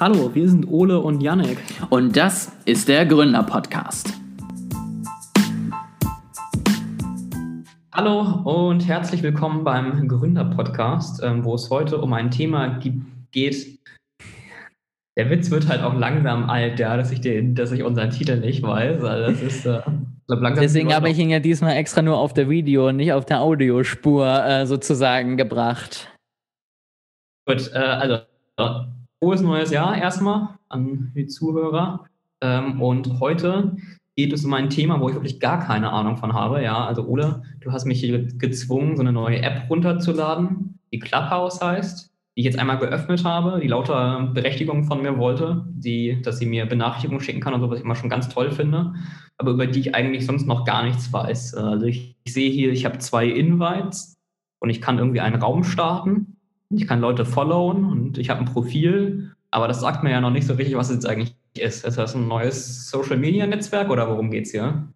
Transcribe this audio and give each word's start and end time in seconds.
Hallo, 0.00 0.34
wir 0.34 0.48
sind 0.48 0.66
Ole 0.66 0.98
und 0.98 1.20
Janek. 1.20 1.56
Und 1.88 2.16
das 2.16 2.50
ist 2.64 2.88
der 2.88 3.06
Gründer-Podcast. 3.06 4.12
Hallo 7.92 8.40
und 8.42 8.88
herzlich 8.88 9.22
willkommen 9.22 9.62
beim 9.62 10.08
Gründer-Podcast, 10.08 11.22
ähm, 11.22 11.44
wo 11.44 11.54
es 11.54 11.70
heute 11.70 11.98
um 11.98 12.12
ein 12.12 12.32
Thema 12.32 12.80
geht. 13.30 13.78
Der 15.16 15.30
Witz 15.30 15.52
wird 15.52 15.68
halt 15.68 15.84
auch 15.84 15.94
langsam 15.94 16.50
alt, 16.50 16.80
ja, 16.80 16.96
dass 16.96 17.12
ich, 17.12 17.20
den, 17.20 17.54
dass 17.54 17.70
ich 17.70 17.84
unseren 17.84 18.10
Titel 18.10 18.40
nicht 18.40 18.64
weiß. 18.64 19.00
Das 19.00 19.40
ist, 19.40 19.64
äh, 19.64 19.80
Deswegen 20.56 20.92
habe 20.92 21.08
ich 21.08 21.20
ihn 21.20 21.30
ja 21.30 21.38
diesmal 21.38 21.76
extra 21.76 22.02
nur 22.02 22.18
auf 22.18 22.32
der 22.32 22.50
Video- 22.50 22.88
und 22.88 22.96
nicht 22.96 23.12
auf 23.12 23.26
der 23.26 23.42
Audiospur 23.42 24.44
äh, 24.44 24.66
sozusagen 24.66 25.36
gebracht. 25.36 26.10
Gut, 27.46 27.70
äh, 27.72 27.78
also 27.78 28.22
frohes 29.24 29.40
neues 29.40 29.70
Jahr 29.70 29.96
erstmal 29.96 30.50
an 30.68 31.10
die 31.14 31.26
Zuhörer. 31.26 32.04
Ähm, 32.42 32.82
und 32.82 33.20
heute 33.20 33.74
geht 34.16 34.34
es 34.34 34.44
um 34.44 34.52
ein 34.52 34.68
Thema, 34.68 35.00
wo 35.00 35.08
ich 35.08 35.14
wirklich 35.14 35.40
gar 35.40 35.60
keine 35.60 35.90
Ahnung 35.90 36.18
von 36.18 36.34
habe. 36.34 36.62
Ja, 36.62 36.84
also 36.84 37.06
Ole, 37.06 37.42
du 37.60 37.72
hast 37.72 37.86
mich 37.86 38.00
hier 38.00 38.28
gezwungen, 38.36 38.96
so 38.96 39.02
eine 39.02 39.12
neue 39.12 39.40
App 39.40 39.70
runterzuladen, 39.70 40.78
die 40.92 40.98
Clubhouse 40.98 41.62
heißt, 41.62 42.12
die 42.36 42.40
ich 42.40 42.44
jetzt 42.44 42.58
einmal 42.58 42.76
geöffnet 42.76 43.24
habe, 43.24 43.60
die 43.62 43.68
lauter 43.68 44.30
Berechtigung 44.34 44.84
von 44.84 45.00
mir 45.00 45.16
wollte, 45.16 45.64
die, 45.70 46.20
dass 46.20 46.38
sie 46.38 46.44
mir 46.44 46.66
Benachrichtigungen 46.66 47.22
schicken 47.22 47.40
kann 47.40 47.54
und 47.54 47.62
so, 47.62 47.70
was 47.70 47.78
ich 47.78 47.84
immer 47.84 47.96
schon 47.96 48.10
ganz 48.10 48.28
toll 48.28 48.50
finde, 48.50 48.92
aber 49.38 49.52
über 49.52 49.66
die 49.66 49.80
ich 49.80 49.94
eigentlich 49.94 50.26
sonst 50.26 50.46
noch 50.46 50.66
gar 50.66 50.84
nichts 50.84 51.10
weiß. 51.10 51.54
Also 51.54 51.86
ich, 51.86 52.14
ich 52.24 52.34
sehe 52.34 52.50
hier, 52.50 52.70
ich 52.72 52.84
habe 52.84 52.98
zwei 52.98 53.26
Invites 53.26 54.18
und 54.60 54.68
ich 54.68 54.82
kann 54.82 54.98
irgendwie 54.98 55.20
einen 55.20 55.40
Raum 55.40 55.64
starten 55.64 56.33
ich 56.70 56.86
kann 56.86 57.00
Leute 57.00 57.24
followen 57.24 57.84
und 57.84 58.18
ich 58.18 58.30
habe 58.30 58.40
ein 58.40 58.46
Profil, 58.46 59.34
aber 59.50 59.68
das 59.68 59.80
sagt 59.80 60.02
mir 60.02 60.10
ja 60.10 60.20
noch 60.20 60.30
nicht 60.30 60.46
so 60.46 60.54
richtig, 60.54 60.76
was 60.76 60.88
es 60.88 60.96
jetzt 60.96 61.06
eigentlich 61.06 61.36
ist. 61.56 61.84
Ist 61.84 61.98
das 61.98 62.14
ein 62.14 62.26
neues 62.26 62.90
Social 62.90 63.16
Media 63.16 63.46
Netzwerk 63.46 63.90
oder 63.90 64.08
worum 64.08 64.30
geht 64.30 64.46
es 64.46 64.52
hier? 64.52 64.88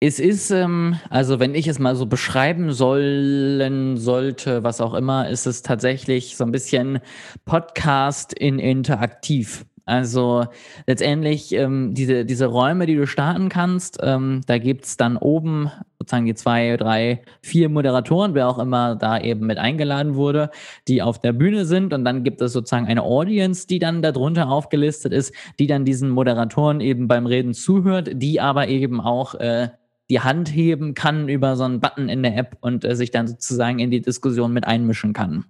Es 0.00 0.20
ist, 0.20 0.52
ähm, 0.52 0.96
also 1.10 1.40
wenn 1.40 1.56
ich 1.56 1.66
es 1.66 1.80
mal 1.80 1.96
so 1.96 2.06
beschreiben 2.06 2.72
sollen 2.72 3.96
sollte, 3.96 4.62
was 4.62 4.80
auch 4.80 4.94
immer, 4.94 5.28
ist 5.28 5.46
es 5.46 5.62
tatsächlich 5.62 6.36
so 6.36 6.44
ein 6.44 6.52
bisschen 6.52 7.00
Podcast 7.44 8.32
in 8.32 8.60
interaktiv. 8.60 9.66
Also 9.88 10.44
letztendlich 10.86 11.52
ähm, 11.52 11.94
diese, 11.94 12.26
diese 12.26 12.44
Räume, 12.44 12.84
die 12.84 12.94
du 12.94 13.06
starten 13.06 13.48
kannst, 13.48 13.98
ähm, 14.02 14.42
da 14.46 14.58
gibt's 14.58 14.98
dann 14.98 15.16
oben 15.16 15.70
sozusagen 15.98 16.26
die 16.26 16.34
zwei, 16.34 16.76
drei, 16.76 17.22
vier 17.40 17.70
Moderatoren, 17.70 18.34
wer 18.34 18.48
auch 18.48 18.58
immer 18.58 18.96
da 18.96 19.18
eben 19.18 19.46
mit 19.46 19.56
eingeladen 19.56 20.14
wurde, 20.14 20.50
die 20.88 21.00
auf 21.00 21.18
der 21.22 21.32
Bühne 21.32 21.64
sind. 21.64 21.94
Und 21.94 22.04
dann 22.04 22.22
gibt 22.22 22.42
es 22.42 22.52
sozusagen 22.52 22.86
eine 22.86 23.02
Audience, 23.02 23.66
die 23.66 23.78
dann 23.78 24.02
darunter 24.02 24.50
aufgelistet 24.50 25.14
ist, 25.14 25.32
die 25.58 25.66
dann 25.66 25.86
diesen 25.86 26.10
Moderatoren 26.10 26.82
eben 26.82 27.08
beim 27.08 27.24
Reden 27.24 27.54
zuhört, 27.54 28.10
die 28.12 28.42
aber 28.42 28.68
eben 28.68 29.00
auch 29.00 29.36
äh, 29.36 29.68
die 30.10 30.20
Hand 30.20 30.54
heben 30.54 30.92
kann 30.92 31.30
über 31.30 31.56
so 31.56 31.64
einen 31.64 31.80
Button 31.80 32.10
in 32.10 32.22
der 32.22 32.36
App 32.36 32.58
und 32.60 32.84
äh, 32.84 32.94
sich 32.94 33.10
dann 33.10 33.26
sozusagen 33.26 33.78
in 33.78 33.90
die 33.90 34.02
Diskussion 34.02 34.52
mit 34.52 34.66
einmischen 34.66 35.14
kann. 35.14 35.46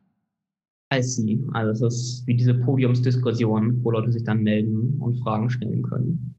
I 0.93 1.03
see. 1.03 1.39
Also 1.53 1.87
es 1.87 1.95
ist 1.95 2.27
wie 2.27 2.35
diese 2.35 2.55
Podiumsdiskussion, 2.55 3.85
wo 3.85 3.91
Leute 3.91 4.11
sich 4.11 4.25
dann 4.25 4.43
melden 4.43 4.97
und 5.01 5.17
Fragen 5.21 5.51
stellen 5.51 5.83
können. 5.83 6.35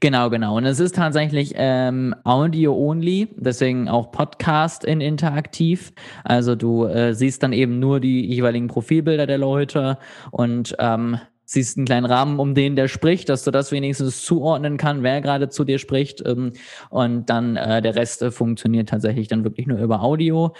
Genau, 0.00 0.30
genau. 0.30 0.56
Und 0.56 0.64
es 0.64 0.80
ist 0.80 0.94
tatsächlich 0.94 1.54
ähm, 1.56 2.14
Audio-only, 2.24 3.28
deswegen 3.36 3.88
auch 3.88 4.12
Podcast 4.12 4.84
in 4.84 5.00
interaktiv. 5.00 5.92
Also 6.24 6.54
du 6.54 6.84
äh, 6.86 7.14
siehst 7.14 7.42
dann 7.42 7.52
eben 7.52 7.80
nur 7.80 8.00
die 8.00 8.24
jeweiligen 8.24 8.68
Profilbilder 8.68 9.26
der 9.26 9.38
Leute 9.38 9.98
und 10.30 10.76
ähm, 10.78 11.18
siehst 11.44 11.76
einen 11.76 11.86
kleinen 11.86 12.06
Rahmen, 12.06 12.38
um 12.38 12.54
den 12.54 12.76
der 12.76 12.88
spricht, 12.88 13.28
dass 13.28 13.44
du 13.44 13.50
das 13.50 13.72
wenigstens 13.72 14.24
zuordnen 14.24 14.76
kann, 14.76 15.02
wer 15.02 15.20
gerade 15.20 15.48
zu 15.48 15.64
dir 15.64 15.78
spricht. 15.78 16.22
Ähm, 16.24 16.52
und 16.90 17.28
dann 17.28 17.56
äh, 17.56 17.82
der 17.82 17.96
Rest 17.96 18.22
äh, 18.22 18.30
funktioniert 18.30 18.88
tatsächlich 18.88 19.28
dann 19.28 19.44
wirklich 19.44 19.66
nur 19.66 19.78
über 19.78 20.00
Audio. 20.02 20.54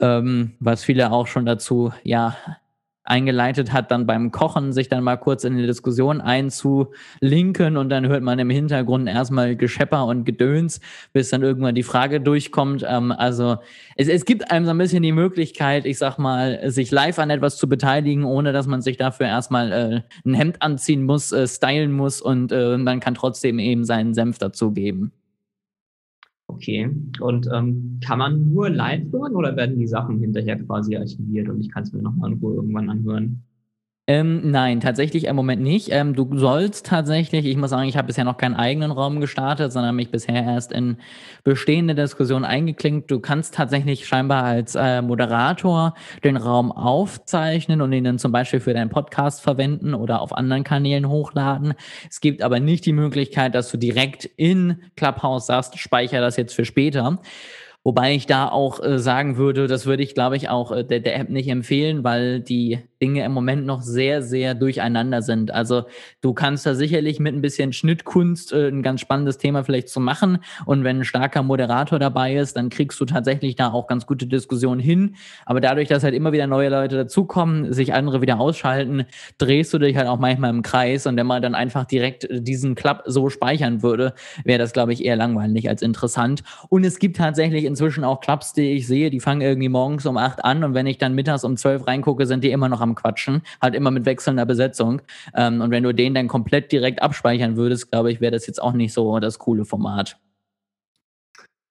Ähm, 0.00 0.52
was 0.60 0.84
viele 0.84 1.12
auch 1.12 1.26
schon 1.26 1.44
dazu 1.44 1.92
ja 2.04 2.36
eingeleitet 3.04 3.72
hat, 3.72 3.90
dann 3.90 4.06
beim 4.06 4.30
Kochen 4.30 4.72
sich 4.72 4.88
dann 4.88 5.02
mal 5.02 5.16
kurz 5.16 5.44
in 5.44 5.56
die 5.56 5.66
Diskussion 5.66 6.20
einzulinken 6.20 7.76
und 7.76 7.88
dann 7.88 8.06
hört 8.08 8.22
man 8.22 8.38
im 8.38 8.50
Hintergrund 8.50 9.08
erstmal 9.08 9.56
Geschepper 9.56 10.06
und 10.06 10.24
Gedöns, 10.24 10.80
bis 11.12 11.30
dann 11.30 11.42
irgendwann 11.42 11.74
die 11.74 11.82
Frage 11.82 12.20
durchkommt. 12.20 12.84
Ähm, 12.86 13.12
also 13.12 13.56
es, 13.96 14.08
es 14.08 14.24
gibt 14.24 14.50
einem 14.50 14.64
so 14.64 14.70
ein 14.70 14.78
bisschen 14.78 15.02
die 15.02 15.12
Möglichkeit, 15.12 15.86
ich 15.86 15.98
sag 15.98 16.18
mal, 16.18 16.70
sich 16.70 16.90
live 16.90 17.18
an 17.18 17.30
etwas 17.30 17.56
zu 17.56 17.68
beteiligen, 17.68 18.24
ohne 18.24 18.52
dass 18.52 18.66
man 18.66 18.82
sich 18.82 18.96
dafür 18.96 19.26
erstmal 19.26 19.72
äh, 19.72 20.00
ein 20.24 20.34
Hemd 20.34 20.62
anziehen 20.62 21.04
muss, 21.04 21.32
äh, 21.32 21.46
stylen 21.46 21.92
muss 21.92 22.20
und 22.20 22.52
äh, 22.52 22.76
man 22.76 23.00
kann 23.00 23.14
trotzdem 23.14 23.58
eben 23.58 23.84
seinen 23.84 24.14
Senf 24.14 24.38
dazugeben. 24.38 25.12
Okay. 26.50 26.90
Und 27.20 27.48
ähm, 27.52 28.00
kann 28.04 28.18
man 28.18 28.50
nur 28.50 28.70
live 28.70 29.12
hören 29.12 29.36
oder 29.36 29.54
werden 29.56 29.78
die 29.78 29.86
Sachen 29.86 30.18
hinterher 30.18 30.56
quasi 30.56 30.96
archiviert 30.96 31.48
und 31.48 31.60
ich 31.60 31.70
kann 31.70 31.84
es 31.84 31.92
mir 31.92 32.02
nochmal 32.02 32.32
in 32.32 32.38
Ruhe 32.38 32.56
irgendwann 32.56 32.90
anhören? 32.90 33.44
Ähm, 34.06 34.50
nein, 34.50 34.80
tatsächlich 34.80 35.26
im 35.26 35.36
Moment 35.36 35.62
nicht. 35.62 35.90
Ähm, 35.92 36.14
du 36.14 36.36
sollst 36.36 36.86
tatsächlich, 36.86 37.46
ich 37.46 37.56
muss 37.56 37.70
sagen, 37.70 37.88
ich 37.88 37.96
habe 37.96 38.08
bisher 38.08 38.24
noch 38.24 38.38
keinen 38.38 38.56
eigenen 38.56 38.90
Raum 38.90 39.20
gestartet, 39.20 39.72
sondern 39.72 39.94
mich 39.94 40.10
bisher 40.10 40.42
erst 40.42 40.72
in 40.72 40.96
bestehende 41.44 41.94
Diskussionen 41.94 42.44
eingeklinkt. 42.44 43.08
Du 43.10 43.20
kannst 43.20 43.54
tatsächlich 43.54 44.08
scheinbar 44.08 44.42
als 44.42 44.74
äh, 44.74 45.00
Moderator 45.00 45.94
den 46.24 46.36
Raum 46.36 46.72
aufzeichnen 46.72 47.82
und 47.82 47.92
ihn 47.92 48.02
dann 48.02 48.18
zum 48.18 48.32
Beispiel 48.32 48.58
für 48.58 48.74
deinen 48.74 48.90
Podcast 48.90 49.42
verwenden 49.42 49.94
oder 49.94 50.22
auf 50.22 50.36
anderen 50.36 50.64
Kanälen 50.64 51.08
hochladen. 51.08 51.74
Es 52.08 52.20
gibt 52.20 52.42
aber 52.42 52.58
nicht 52.58 52.86
die 52.86 52.92
Möglichkeit, 52.92 53.54
dass 53.54 53.70
du 53.70 53.76
direkt 53.76 54.24
in 54.24 54.82
Clubhouse 54.96 55.46
sagst, 55.46 55.78
speichere 55.78 56.20
das 56.20 56.36
jetzt 56.36 56.54
für 56.54 56.64
später. 56.64 57.20
Wobei 57.84 58.14
ich 58.14 58.26
da 58.26 58.48
auch 58.48 58.82
äh, 58.82 58.98
sagen 58.98 59.36
würde, 59.36 59.68
das 59.68 59.86
würde 59.86 60.02
ich, 60.02 60.14
glaube 60.14 60.36
ich, 60.36 60.48
auch 60.48 60.72
äh, 60.72 60.84
der, 60.84 61.00
der 61.00 61.16
App 61.16 61.30
nicht 61.30 61.48
empfehlen, 61.48 62.02
weil 62.02 62.40
die 62.40 62.80
Dinge 63.00 63.24
im 63.24 63.32
Moment 63.32 63.66
noch 63.66 63.82
sehr, 63.82 64.22
sehr 64.22 64.54
durcheinander 64.54 65.22
sind. 65.22 65.52
Also 65.52 65.84
du 66.20 66.34
kannst 66.34 66.66
da 66.66 66.74
sicherlich 66.74 67.18
mit 67.18 67.34
ein 67.34 67.40
bisschen 67.40 67.72
Schnittkunst 67.72 68.52
äh, 68.52 68.68
ein 68.68 68.82
ganz 68.82 69.00
spannendes 69.00 69.38
Thema 69.38 69.64
vielleicht 69.64 69.88
zu 69.88 70.00
machen. 70.00 70.38
Und 70.66 70.84
wenn 70.84 70.98
ein 70.98 71.04
starker 71.04 71.42
Moderator 71.42 71.98
dabei 71.98 72.36
ist, 72.36 72.56
dann 72.56 72.68
kriegst 72.68 73.00
du 73.00 73.04
tatsächlich 73.04 73.56
da 73.56 73.72
auch 73.72 73.86
ganz 73.86 74.06
gute 74.06 74.26
Diskussionen 74.26 74.80
hin. 74.80 75.16
Aber 75.46 75.60
dadurch, 75.60 75.88
dass 75.88 76.04
halt 76.04 76.14
immer 76.14 76.32
wieder 76.32 76.46
neue 76.46 76.68
Leute 76.68 76.96
dazukommen, 76.96 77.72
sich 77.72 77.94
andere 77.94 78.20
wieder 78.20 78.38
ausschalten, 78.38 79.04
drehst 79.38 79.72
du 79.72 79.78
dich 79.78 79.96
halt 79.96 80.08
auch 80.08 80.18
manchmal 80.18 80.50
im 80.50 80.62
Kreis. 80.62 81.06
Und 81.06 81.16
wenn 81.16 81.26
man 81.26 81.42
dann 81.42 81.54
einfach 81.54 81.84
direkt 81.84 82.28
diesen 82.30 82.74
Club 82.74 83.02
so 83.06 83.30
speichern 83.30 83.82
würde, 83.82 84.14
wäre 84.44 84.58
das, 84.58 84.72
glaube 84.72 84.92
ich, 84.92 85.04
eher 85.04 85.16
langweilig 85.16 85.68
als 85.68 85.82
interessant. 85.82 86.42
Und 86.68 86.84
es 86.84 86.98
gibt 86.98 87.16
tatsächlich 87.16 87.64
inzwischen 87.64 88.04
auch 88.04 88.20
Clubs, 88.20 88.52
die 88.52 88.72
ich 88.72 88.86
sehe, 88.86 89.10
die 89.10 89.20
fangen 89.20 89.40
irgendwie 89.40 89.68
morgens 89.68 90.06
um 90.06 90.16
acht 90.16 90.44
an 90.44 90.64
und 90.64 90.74
wenn 90.74 90.86
ich 90.86 90.98
dann 90.98 91.14
mittags 91.14 91.44
um 91.44 91.56
zwölf 91.56 91.86
reingucke, 91.86 92.26
sind 92.26 92.44
die 92.44 92.50
immer 92.50 92.68
noch 92.68 92.80
am 92.80 92.89
Quatschen, 92.94 93.42
halt 93.60 93.74
immer 93.74 93.90
mit 93.90 94.04
wechselnder 94.06 94.46
Besetzung. 94.46 95.02
Ähm, 95.34 95.60
und 95.60 95.70
wenn 95.70 95.82
du 95.82 95.92
den 95.92 96.14
dann 96.14 96.28
komplett 96.28 96.72
direkt 96.72 97.02
abspeichern 97.02 97.56
würdest, 97.56 97.90
glaube 97.90 98.12
ich, 98.12 98.20
wäre 98.20 98.32
das 98.32 98.46
jetzt 98.46 98.62
auch 98.62 98.72
nicht 98.72 98.92
so 98.92 99.18
das 99.18 99.38
coole 99.38 99.64
Format. 99.64 100.18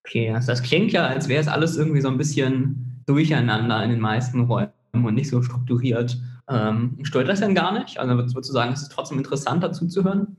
Okay, 0.06 0.30
also 0.30 0.48
das 0.48 0.62
klingt 0.62 0.92
ja, 0.92 1.06
als 1.06 1.28
wäre 1.28 1.40
es 1.40 1.48
alles 1.48 1.76
irgendwie 1.76 2.00
so 2.00 2.08
ein 2.08 2.18
bisschen 2.18 3.02
durcheinander 3.06 3.82
in 3.84 3.90
den 3.90 4.00
meisten 4.00 4.42
Räumen 4.42 4.72
und 4.92 5.14
nicht 5.14 5.30
so 5.30 5.42
strukturiert. 5.42 6.18
Ähm, 6.48 6.98
stört 7.02 7.28
das 7.28 7.40
denn 7.40 7.54
gar 7.54 7.78
nicht? 7.78 7.98
Also 7.98 8.14
würdest 8.14 8.36
du 8.36 8.52
sagen, 8.52 8.72
es 8.72 8.82
ist 8.82 8.92
trotzdem 8.92 9.18
interessant 9.18 9.62
dazu 9.62 9.86
zu 9.86 10.02
hören? 10.02 10.36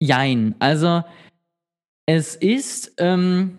Jein, 0.00 0.54
also 0.58 1.04
es 2.06 2.34
ist, 2.34 2.94
ähm, 2.98 3.58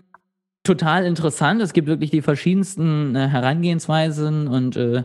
total 0.64 1.06
interessant. 1.06 1.62
Es 1.62 1.74
gibt 1.74 1.88
wirklich 1.88 2.12
die 2.12 2.22
verschiedensten 2.22 3.16
äh, 3.16 3.28
Herangehensweisen 3.28 4.48
und 4.48 4.76
äh, 4.76 5.04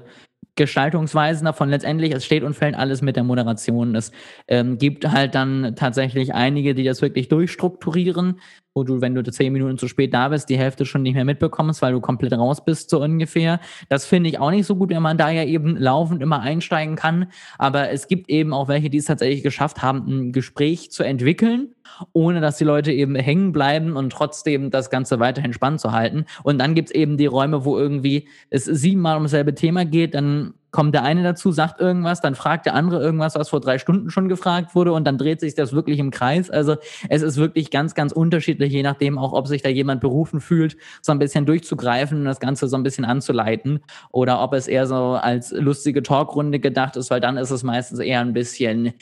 Gestaltungsweisen 0.56 1.44
davon. 1.44 1.70
Letztendlich, 1.70 2.12
es 2.12 2.24
steht 2.24 2.42
und 2.42 2.54
fällt 2.54 2.74
alles 2.74 3.02
mit 3.02 3.16
der 3.16 3.24
Moderation. 3.24 3.94
Es 3.94 4.10
ähm, 4.48 4.78
gibt 4.78 5.08
halt 5.10 5.34
dann 5.34 5.74
tatsächlich 5.76 6.34
einige, 6.34 6.74
die 6.74 6.84
das 6.84 7.02
wirklich 7.02 7.28
durchstrukturieren, 7.28 8.40
wo 8.76 8.84
du, 8.84 9.00
wenn 9.00 9.14
du 9.14 9.22
zehn 9.24 9.52
Minuten 9.52 9.78
zu 9.78 9.88
spät 9.88 10.12
da 10.12 10.28
bist, 10.28 10.50
die 10.50 10.58
Hälfte 10.58 10.84
schon 10.84 11.02
nicht 11.02 11.14
mehr 11.14 11.24
mitbekommst, 11.24 11.80
weil 11.80 11.92
du 11.92 12.00
komplett 12.00 12.34
raus 12.34 12.62
bist, 12.64 12.90
so 12.90 13.02
ungefähr. 13.02 13.58
Das 13.88 14.04
finde 14.04 14.28
ich 14.28 14.38
auch 14.38 14.50
nicht 14.50 14.66
so 14.66 14.76
gut, 14.76 14.90
wenn 14.90 15.02
man 15.02 15.16
da 15.16 15.30
ja 15.30 15.44
eben 15.44 15.76
laufend 15.76 16.22
immer 16.22 16.40
einsteigen 16.40 16.94
kann. 16.94 17.28
Aber 17.58 17.90
es 17.90 18.06
gibt 18.06 18.28
eben 18.28 18.52
auch 18.52 18.68
welche, 18.68 18.90
die 18.90 18.98
es 18.98 19.06
tatsächlich 19.06 19.42
geschafft 19.42 19.82
haben, 19.82 20.04
ein 20.06 20.32
Gespräch 20.32 20.90
zu 20.90 21.02
entwickeln, 21.02 21.74
ohne 22.12 22.40
dass 22.42 22.58
die 22.58 22.64
Leute 22.64 22.92
eben 22.92 23.16
hängen 23.16 23.52
bleiben 23.52 23.96
und 23.96 24.10
trotzdem 24.10 24.70
das 24.70 24.90
Ganze 24.90 25.18
weiterhin 25.20 25.54
spannend 25.54 25.80
zu 25.80 25.92
halten. 25.92 26.26
Und 26.42 26.58
dann 26.58 26.74
gibt 26.74 26.90
es 26.90 26.94
eben 26.94 27.16
die 27.16 27.26
Räume, 27.26 27.64
wo 27.64 27.78
irgendwie 27.78 28.28
es 28.50 28.66
siebenmal 28.66 29.16
um 29.16 29.22
dasselbe 29.22 29.54
Thema 29.54 29.86
geht, 29.86 30.14
dann 30.14 30.52
kommt 30.76 30.94
der 30.94 31.04
eine 31.04 31.22
dazu, 31.22 31.52
sagt 31.52 31.80
irgendwas, 31.80 32.20
dann 32.20 32.34
fragt 32.34 32.66
der 32.66 32.74
andere 32.74 33.02
irgendwas, 33.02 33.34
was 33.34 33.48
vor 33.48 33.60
drei 33.60 33.78
Stunden 33.78 34.10
schon 34.10 34.28
gefragt 34.28 34.74
wurde 34.74 34.92
und 34.92 35.06
dann 35.06 35.16
dreht 35.16 35.40
sich 35.40 35.54
das 35.54 35.72
wirklich 35.72 35.98
im 35.98 36.10
Kreis. 36.10 36.50
Also 36.50 36.76
es 37.08 37.22
ist 37.22 37.38
wirklich 37.38 37.70
ganz, 37.70 37.94
ganz 37.94 38.12
unterschiedlich, 38.12 38.74
je 38.74 38.82
nachdem 38.82 39.16
auch, 39.16 39.32
ob 39.32 39.46
sich 39.46 39.62
da 39.62 39.70
jemand 39.70 40.02
berufen 40.02 40.38
fühlt, 40.38 40.76
so 41.00 41.12
ein 41.12 41.18
bisschen 41.18 41.46
durchzugreifen 41.46 42.18
und 42.18 42.24
das 42.26 42.40
Ganze 42.40 42.68
so 42.68 42.76
ein 42.76 42.82
bisschen 42.82 43.06
anzuleiten 43.06 43.80
oder 44.12 44.42
ob 44.42 44.52
es 44.52 44.68
eher 44.68 44.86
so 44.86 45.14
als 45.14 45.50
lustige 45.50 46.02
Talkrunde 46.02 46.60
gedacht 46.60 46.96
ist, 46.96 47.10
weil 47.10 47.20
dann 47.20 47.38
ist 47.38 47.52
es 47.52 47.62
meistens 47.62 47.98
eher 47.98 48.20
ein 48.20 48.34
bisschen 48.34 48.92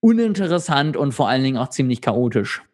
uninteressant 0.00 0.96
und 0.96 1.12
vor 1.12 1.28
allen 1.28 1.44
Dingen 1.44 1.58
auch 1.58 1.68
ziemlich 1.68 2.00
chaotisch. 2.00 2.64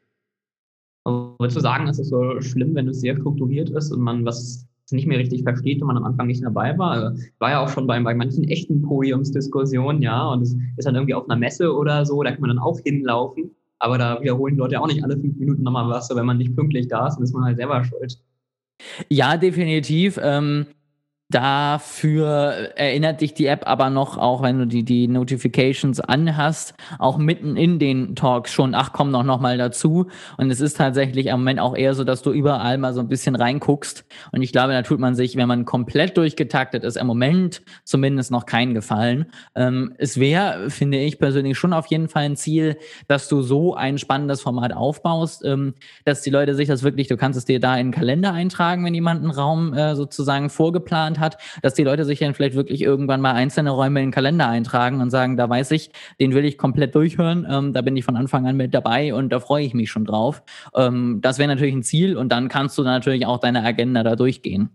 Würdest 1.05 1.59
du 1.59 1.61
sagen, 1.61 1.89
ist 1.89 1.99
es 1.99 2.09
so 2.09 2.41
schlimm, 2.41 2.75
wenn 2.75 2.89
es 2.89 3.03
sehr 3.03 3.17
strukturiert 3.17 3.69
ist 3.69 3.93
und 3.93 4.01
man 4.01 4.25
was 4.25 4.67
nicht 4.93 5.07
mehr 5.07 5.19
richtig 5.19 5.43
versteht 5.43 5.81
und 5.81 5.89
man 5.89 5.97
am 5.97 6.05
Anfang 6.05 6.27
nicht 6.27 6.43
dabei 6.43 6.77
war? 6.79 6.91
Also, 6.91 7.23
war 7.39 7.51
ja 7.51 7.61
auch 7.61 7.69
schon 7.69 7.87
bei, 7.87 8.01
bei 8.01 8.15
manchen 8.15 8.45
echten 8.45 8.83
Podiumsdiskussionen, 8.83 10.03
ja, 10.03 10.29
und 10.29 10.43
es 10.43 10.57
ist 10.77 10.87
dann 10.87 10.95
irgendwie 10.95 11.15
auf 11.15 11.29
einer 11.29 11.39
Messe 11.39 11.75
oder 11.75 12.05
so, 12.07 12.23
da 12.23 12.33
kann 12.33 12.41
man 12.41 12.51
dann 12.51 12.59
auch 12.59 12.79
hinlaufen, 12.81 13.51
aber 13.79 13.99
da 13.99 14.21
wiederholen 14.21 14.57
Leute 14.57 14.81
auch 14.81 14.87
nicht 14.87 15.05
alle 15.05 15.19
fünf 15.19 15.37
Minuten 15.39 15.63
nochmal 15.63 15.89
was, 15.89 16.09
so 16.09 16.17
wenn 16.17 16.27
man 16.27 16.39
nicht 16.39 16.55
pünktlich 16.57 16.89
da 16.89 17.07
ist, 17.07 17.17
dann 17.17 17.25
ist 17.25 17.33
man 17.33 17.45
halt 17.45 17.57
selber 17.57 17.85
schuld. 17.85 18.19
Ja, 19.09 19.37
definitiv. 19.37 20.19
Ähm, 20.23 20.67
Dafür 21.31 22.73
erinnert 22.75 23.21
dich 23.21 23.35
die 23.35 23.47
App 23.47 23.63
aber 23.65 23.89
noch, 23.89 24.19
auch 24.19 24.43
wenn 24.43 24.59
du 24.59 24.67
die, 24.67 24.85
die 24.85 25.07
Notifications 25.07 26.01
anhast, 26.01 26.75
auch 26.99 27.19
mitten 27.19 27.57
in 27.57 27.79
den 27.79 28.17
Talks 28.17 28.53
schon, 28.53 28.75
ach 28.75 28.93
komm 28.93 29.13
doch 29.13 29.23
noch 29.23 29.39
mal 29.39 29.57
dazu. 29.57 30.09
Und 30.39 30.51
es 30.51 30.61
ist 30.61 30.77
tatsächlich 30.77 31.27
im 31.27 31.39
Moment 31.39 31.61
auch 31.61 31.77
eher 31.77 31.95
so, 31.95 32.03
dass 32.03 32.23
du 32.23 32.33
überall 32.33 32.79
mal 32.79 32.93
so 32.95 33.01
ein 33.01 33.07
bisschen 33.07 33.37
reinguckst. 33.37 34.05
Und 34.33 34.43
ich 34.43 34.51
glaube, 34.51 34.73
da 34.73 34.83
tut 34.83 34.99
man 34.99 35.15
sich, 35.15 35.37
wenn 35.37 35.47
man 35.47 35.65
komplett 35.67 36.17
durchgetaktet 36.17 36.83
ist, 36.83 36.97
im 36.97 37.07
Moment 37.07 37.63
zumindest 37.85 38.33
noch 38.33 38.45
keinen 38.45 38.75
Gefallen. 38.75 39.27
Ähm, 39.55 39.95
es 39.99 40.19
wäre, 40.19 40.69
finde 40.69 40.99
ich 40.99 41.21
persönlich, 41.21 41.57
schon 41.57 41.73
auf 41.73 41.87
jeden 41.87 42.09
Fall 42.09 42.25
ein 42.25 42.37
Ziel, 42.37 42.77
dass 43.07 43.29
du 43.29 43.43
so 43.43 43.77
ein 43.77 43.99
spannendes 43.99 44.41
Format 44.41 44.73
aufbaust, 44.73 45.45
ähm, 45.45 45.75
dass 46.05 46.23
die 46.23 46.31
Leute 46.31 46.57
sich 46.57 46.67
das 46.67 46.83
wirklich, 46.83 47.07
du 47.07 47.17
kannst 47.17 47.39
es 47.39 47.45
dir 47.45 47.61
da 47.61 47.77
in 47.77 47.89
den 47.89 47.95
Kalender 47.95 48.33
eintragen, 48.33 48.85
wenn 48.85 48.95
jemand 48.95 49.23
einen 49.23 49.31
Raum 49.31 49.75
äh, 49.75 49.95
sozusagen 49.95 50.51
vorgeplant 50.51 51.20
hat, 51.21 51.39
dass 51.63 51.75
die 51.75 51.85
Leute 51.85 52.05
sich 52.05 52.19
dann 52.19 52.35
vielleicht 52.35 52.55
wirklich 52.55 52.83
irgendwann 52.83 53.21
mal 53.21 53.33
einzelne 53.33 53.71
Räume 53.71 54.01
in 54.01 54.07
den 54.07 54.13
Kalender 54.13 54.49
eintragen 54.49 55.01
und 55.01 55.11
sagen, 55.11 55.37
da 55.37 55.49
weiß 55.49 55.71
ich, 55.73 55.91
den 56.19 56.35
will 56.35 56.45
ich 56.45 56.59
komplett 56.59 56.95
durchhören, 56.95 57.47
ähm, 57.49 57.73
da 57.73 57.83
bin 57.83 57.97
ich 57.97 58.05
von 58.05 58.17
Anfang 58.17 58.47
an 58.47 58.57
mit 58.57 58.75
dabei 58.75 59.15
und 59.15 59.31
da 59.31 59.41
freue 59.41 59.65
ich 59.65 59.75
mich 59.75 59.91
schon 59.91 60.05
drauf. 60.05 60.43
Ähm, 60.75 61.21
das 61.21 61.39
wäre 61.39 61.49
natürlich 61.49 61.75
ein 61.75 61.83
Ziel 61.83 62.17
und 62.17 62.31
dann 62.33 62.49
kannst 62.49 62.77
du 62.79 62.83
natürlich 62.83 63.27
auch 63.27 63.39
deine 63.39 63.63
Agenda 63.63 64.03
da 64.03 64.17
durchgehen. 64.17 64.71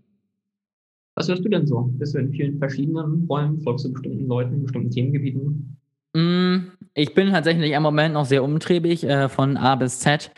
Was 1.16 1.28
hörst 1.28 1.44
du 1.44 1.48
denn 1.48 1.66
so? 1.66 1.90
Bist 1.94 2.14
du 2.14 2.18
in 2.18 2.30
vielen 2.30 2.58
verschiedenen 2.58 3.26
Räumen, 3.28 3.60
folgst 3.62 3.86
du 3.86 3.92
bestimmten 3.92 4.26
Leuten, 4.26 4.62
bestimmten 4.62 4.90
Themengebieten? 4.90 5.78
Mm, 6.12 6.72
ich 6.94 7.14
bin 7.14 7.30
tatsächlich 7.30 7.72
im 7.72 7.82
Moment 7.82 8.14
noch 8.14 8.26
sehr 8.26 8.44
umtriebig 8.44 9.04
äh, 9.04 9.28
von 9.28 9.56
A 9.56 9.76
bis 9.76 10.00
Z. 10.00 10.30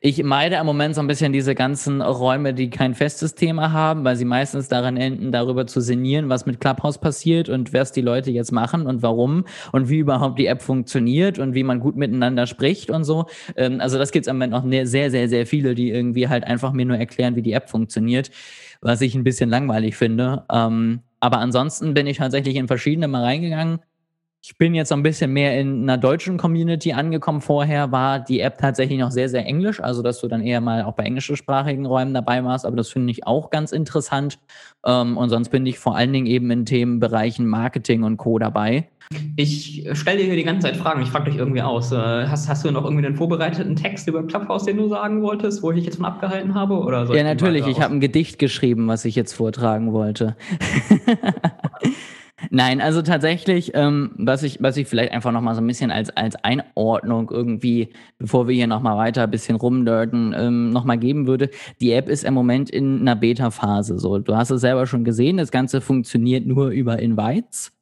Ich 0.00 0.22
meide 0.22 0.56
im 0.56 0.66
Moment 0.66 0.94
so 0.94 1.00
ein 1.00 1.06
bisschen 1.06 1.32
diese 1.32 1.54
ganzen 1.54 2.02
Räume, 2.02 2.52
die 2.54 2.70
kein 2.70 2.94
festes 2.94 3.34
Thema 3.34 3.72
haben, 3.72 4.04
weil 4.04 4.16
sie 4.16 4.24
meistens 4.24 4.68
daran 4.68 4.96
enden, 4.96 5.32
darüber 5.32 5.66
zu 5.66 5.80
sinnieren, 5.80 6.28
was 6.28 6.46
mit 6.46 6.60
Clubhouse 6.60 6.98
passiert 6.98 7.48
und 7.48 7.72
was 7.72 7.92
die 7.92 8.02
Leute 8.02 8.30
jetzt 8.30 8.52
machen 8.52 8.86
und 8.86 9.02
warum 9.02 9.44
und 9.72 9.88
wie 9.88 9.98
überhaupt 9.98 10.38
die 10.38 10.46
App 10.46 10.62
funktioniert 10.62 11.38
und 11.38 11.54
wie 11.54 11.62
man 11.62 11.80
gut 11.80 11.96
miteinander 11.96 12.46
spricht 12.46 12.90
und 12.90 13.04
so. 13.04 13.26
Ähm, 13.56 13.80
also 13.80 13.98
das 13.98 14.12
gibt 14.12 14.26
es 14.26 14.30
im 14.30 14.36
Moment 14.36 14.52
noch 14.52 14.64
ne, 14.64 14.86
sehr, 14.86 15.10
sehr, 15.10 15.28
sehr 15.28 15.46
viele, 15.46 15.74
die 15.74 15.90
irgendwie 15.90 16.28
halt 16.28 16.44
einfach 16.44 16.72
mir 16.72 16.84
nur 16.84 16.98
erklären, 16.98 17.36
wie 17.36 17.42
die 17.42 17.52
App 17.52 17.70
funktioniert, 17.70 18.30
was 18.80 19.00
ich 19.00 19.14
ein 19.14 19.24
bisschen 19.24 19.50
langweilig 19.50 19.96
finde. 19.96 20.44
Ähm, 20.52 21.00
aber 21.20 21.38
ansonsten 21.38 21.94
bin 21.94 22.06
ich 22.06 22.18
tatsächlich 22.18 22.56
in 22.56 22.68
verschiedene 22.68 23.08
mal 23.08 23.22
reingegangen 23.22 23.80
ich 24.46 24.56
bin 24.58 24.76
jetzt 24.76 24.92
ein 24.92 25.02
bisschen 25.02 25.32
mehr 25.32 25.60
in 25.60 25.82
einer 25.82 25.98
deutschen 25.98 26.36
Community 26.36 26.92
angekommen. 26.92 27.40
Vorher 27.40 27.90
war 27.90 28.20
die 28.20 28.38
App 28.38 28.58
tatsächlich 28.58 28.96
noch 28.96 29.10
sehr, 29.10 29.28
sehr 29.28 29.44
englisch, 29.44 29.80
also 29.80 30.02
dass 30.02 30.20
du 30.20 30.28
dann 30.28 30.40
eher 30.40 30.60
mal 30.60 30.84
auch 30.84 30.92
bei 30.92 31.02
englischsprachigen 31.02 31.84
Räumen 31.84 32.14
dabei 32.14 32.44
warst, 32.44 32.64
aber 32.64 32.76
das 32.76 32.88
finde 32.88 33.10
ich 33.10 33.26
auch 33.26 33.50
ganz 33.50 33.72
interessant. 33.72 34.38
Ähm, 34.84 35.16
und 35.16 35.30
sonst 35.30 35.48
bin 35.48 35.66
ich 35.66 35.80
vor 35.80 35.96
allen 35.96 36.12
Dingen 36.12 36.26
eben 36.26 36.48
in 36.52 36.64
Themenbereichen 36.64 37.44
Marketing 37.44 38.04
und 38.04 38.18
Co. 38.18 38.38
dabei. 38.38 38.88
Ich 39.34 39.84
stelle 39.94 40.18
dir 40.18 40.26
hier 40.26 40.36
die 40.36 40.44
ganze 40.44 40.68
Zeit 40.68 40.76
Fragen, 40.76 41.02
ich 41.02 41.08
frage 41.08 41.28
dich 41.28 41.40
irgendwie 41.40 41.62
aus. 41.62 41.90
Äh, 41.90 41.96
hast, 41.96 42.48
hast 42.48 42.64
du 42.64 42.70
noch 42.70 42.84
irgendwie 42.84 43.04
einen 43.04 43.16
vorbereiteten 43.16 43.74
Text 43.74 44.06
über 44.06 44.24
Clubhouse, 44.24 44.64
den 44.64 44.76
du 44.76 44.86
sagen 44.86 45.22
wolltest, 45.22 45.60
wo 45.64 45.72
ich 45.72 45.78
dich 45.78 45.86
jetzt 45.86 45.96
von 45.96 46.04
abgehalten 46.04 46.54
habe? 46.54 46.74
Oder 46.74 47.12
ja, 47.16 47.24
natürlich. 47.24 47.66
Ich 47.66 47.80
habe 47.80 47.94
ein 47.94 48.00
Gedicht 48.00 48.38
geschrieben, 48.38 48.86
was 48.86 49.04
ich 49.04 49.16
jetzt 49.16 49.32
vortragen 49.32 49.92
wollte. 49.92 50.36
Nein, 52.50 52.80
also 52.80 53.02
tatsächlich, 53.02 53.72
ähm, 53.74 54.12
was 54.16 54.42
ich, 54.42 54.62
was 54.62 54.76
ich 54.76 54.86
vielleicht 54.86 55.12
einfach 55.12 55.32
nochmal 55.32 55.54
so 55.54 55.60
ein 55.60 55.66
bisschen 55.66 55.90
als, 55.90 56.10
als 56.10 56.36
Einordnung 56.44 57.30
irgendwie, 57.30 57.92
bevor 58.18 58.48
wir 58.48 58.54
hier 58.54 58.66
nochmal 58.66 58.96
weiter 58.96 59.24
ein 59.24 59.30
bisschen 59.30 59.56
rumdirten, 59.56 60.34
ähm, 60.36 60.70
nochmal 60.70 60.98
geben 60.98 61.26
würde. 61.26 61.50
Die 61.80 61.92
App 61.92 62.08
ist 62.08 62.24
im 62.24 62.34
Moment 62.34 62.70
in 62.70 63.00
einer 63.00 63.16
Beta-Phase. 63.16 63.98
So, 63.98 64.18
du 64.18 64.36
hast 64.36 64.50
es 64.50 64.60
selber 64.60 64.86
schon 64.86 65.04
gesehen, 65.04 65.36
das 65.36 65.50
Ganze 65.50 65.80
funktioniert 65.80 66.46
nur 66.46 66.68
über 66.68 66.98
Invites. 66.98 67.72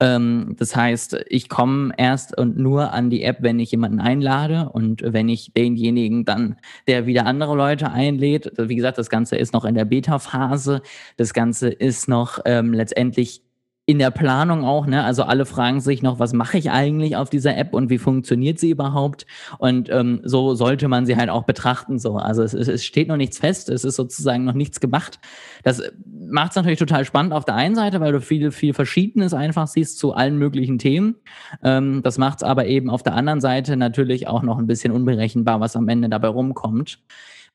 Ähm, 0.00 0.54
das 0.58 0.76
heißt, 0.76 1.24
ich 1.28 1.48
komme 1.48 1.92
erst 1.96 2.36
und 2.36 2.58
nur 2.58 2.92
an 2.92 3.10
die 3.10 3.22
App, 3.22 3.38
wenn 3.40 3.58
ich 3.58 3.70
jemanden 3.70 4.00
einlade 4.00 4.68
und 4.72 5.02
wenn 5.04 5.28
ich 5.28 5.52
denjenigen 5.52 6.24
dann, 6.24 6.56
der 6.86 7.06
wieder 7.06 7.26
andere 7.26 7.56
Leute 7.56 7.90
einlädt. 7.90 8.52
Wie 8.58 8.76
gesagt, 8.76 8.98
das 8.98 9.10
Ganze 9.10 9.36
ist 9.36 9.52
noch 9.52 9.64
in 9.64 9.74
der 9.74 9.84
Beta-Phase. 9.84 10.82
Das 11.16 11.32
Ganze 11.34 11.68
ist 11.68 12.08
noch 12.08 12.38
ähm, 12.44 12.72
letztendlich 12.72 13.42
in 13.84 13.98
der 13.98 14.12
Planung 14.12 14.64
auch, 14.64 14.86
ne? 14.86 15.02
Also 15.02 15.24
alle 15.24 15.44
fragen 15.44 15.80
sich 15.80 16.02
noch, 16.02 16.20
was 16.20 16.32
mache 16.32 16.56
ich 16.56 16.70
eigentlich 16.70 17.16
auf 17.16 17.30
dieser 17.30 17.56
App 17.56 17.74
und 17.74 17.90
wie 17.90 17.98
funktioniert 17.98 18.60
sie 18.60 18.70
überhaupt? 18.70 19.26
Und 19.58 19.90
ähm, 19.90 20.20
so 20.22 20.54
sollte 20.54 20.86
man 20.86 21.04
sie 21.04 21.16
halt 21.16 21.30
auch 21.30 21.42
betrachten. 21.42 21.98
So, 21.98 22.16
also 22.16 22.44
es, 22.44 22.54
es 22.54 22.84
steht 22.84 23.08
noch 23.08 23.16
nichts 23.16 23.38
fest, 23.38 23.68
es 23.68 23.82
ist 23.82 23.96
sozusagen 23.96 24.44
noch 24.44 24.54
nichts 24.54 24.78
gemacht. 24.78 25.18
Das 25.64 25.82
macht 26.06 26.50
es 26.50 26.56
natürlich 26.56 26.78
total 26.78 27.04
spannend 27.04 27.32
auf 27.32 27.44
der 27.44 27.56
einen 27.56 27.74
Seite, 27.74 28.00
weil 28.00 28.12
du 28.12 28.20
viel, 28.20 28.52
viel 28.52 28.72
Verschiedenes 28.72 29.34
einfach 29.34 29.66
siehst 29.66 29.98
zu 29.98 30.12
allen 30.12 30.38
möglichen 30.38 30.78
Themen. 30.78 31.16
Ähm, 31.64 32.02
das 32.04 32.18
macht 32.18 32.38
es 32.38 32.42
aber 32.44 32.66
eben 32.66 32.88
auf 32.88 33.02
der 33.02 33.14
anderen 33.14 33.40
Seite 33.40 33.76
natürlich 33.76 34.28
auch 34.28 34.42
noch 34.42 34.58
ein 34.58 34.68
bisschen 34.68 34.92
unberechenbar, 34.92 35.58
was 35.58 35.74
am 35.74 35.88
Ende 35.88 36.08
dabei 36.08 36.28
rumkommt. 36.28 37.00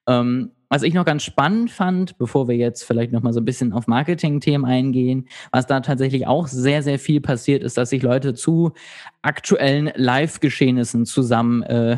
Ähm, 0.07 0.51
was 0.69 0.83
ich 0.83 0.93
noch 0.93 1.05
ganz 1.05 1.23
spannend 1.23 1.71
fand, 1.71 2.17
bevor 2.17 2.47
wir 2.47 2.55
jetzt 2.55 2.83
vielleicht 2.83 3.11
noch 3.11 3.21
mal 3.21 3.33
so 3.33 3.39
ein 3.39 3.45
bisschen 3.45 3.73
auf 3.73 3.87
Marketing-Themen 3.87 4.65
eingehen, 4.65 5.27
was 5.51 5.65
da 5.65 5.79
tatsächlich 5.79 6.27
auch 6.27 6.47
sehr, 6.47 6.83
sehr 6.83 6.99
viel 6.99 7.21
passiert 7.21 7.63
ist, 7.63 7.77
dass 7.77 7.89
sich 7.89 8.01
Leute 8.01 8.33
zu 8.33 8.73
aktuellen 9.21 9.91
Live-Geschehnissen 9.95 11.05
zusammen 11.05 11.63
äh, 11.63 11.97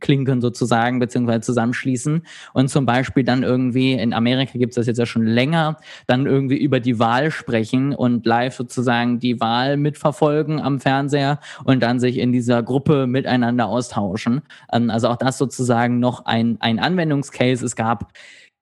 klinken 0.00 0.40
sozusagen, 0.40 0.98
beziehungsweise 0.98 1.40
zusammenschließen 1.40 2.22
und 2.52 2.68
zum 2.68 2.86
Beispiel 2.86 3.24
dann 3.24 3.42
irgendwie, 3.42 3.92
in 3.92 4.12
Amerika 4.12 4.58
gibt 4.58 4.72
es 4.72 4.76
das 4.76 4.86
jetzt 4.86 4.98
ja 4.98 5.06
schon 5.06 5.26
länger, 5.26 5.78
dann 6.06 6.26
irgendwie 6.26 6.56
über 6.56 6.80
die 6.80 6.98
Wahl 6.98 7.30
sprechen 7.30 7.94
und 7.94 8.26
live 8.26 8.54
sozusagen 8.54 9.18
die 9.18 9.40
Wahl 9.40 9.76
mitverfolgen 9.76 10.60
am 10.60 10.80
Fernseher 10.80 11.40
und 11.64 11.82
dann 11.82 12.00
sich 12.00 12.18
in 12.18 12.32
dieser 12.32 12.62
Gruppe 12.62 13.06
miteinander 13.06 13.66
austauschen. 13.66 14.42
Ähm, 14.72 14.90
also 14.90 15.08
auch 15.08 15.16
das 15.16 15.38
sozusagen 15.38 15.98
noch 15.98 16.24
ein, 16.24 16.56
ein 16.60 16.78
Anwendungscase. 16.78 17.64
Es 17.64 17.76
gab 17.76 18.12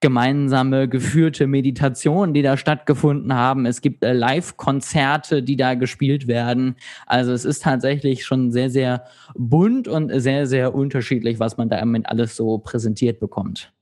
gemeinsame 0.03 0.89
geführte 0.89 1.47
Meditationen, 1.47 2.35
die 2.35 2.43
da 2.43 2.59
stattgefunden 2.59 3.33
haben. 3.35 3.65
Es 3.65 3.81
gibt 3.81 4.05
äh, 4.05 4.13
Live-Konzerte, 4.13 5.43
die 5.43 5.57
da 5.57 5.75
gespielt 5.75 6.27
werden. 6.27 6.75
Also 7.07 7.33
es 7.33 7.47
ist 7.47 7.63
tatsächlich 7.63 8.27
schon 8.27 8.51
sehr, 8.51 8.69
sehr 8.69 9.05
bunt 9.35 9.89
und 9.89 10.11
sehr, 10.21 10.47
sehr 10.47 10.75
unterschiedlich, 10.75 11.41
was 11.41 11.57
man 11.57 11.71
da 11.71 11.79
im 11.79 11.89
Moment 11.89 12.11
alles 12.11 12.37
so 12.37 12.59
präsentiert 12.59 13.21
bekommt. 13.21 13.73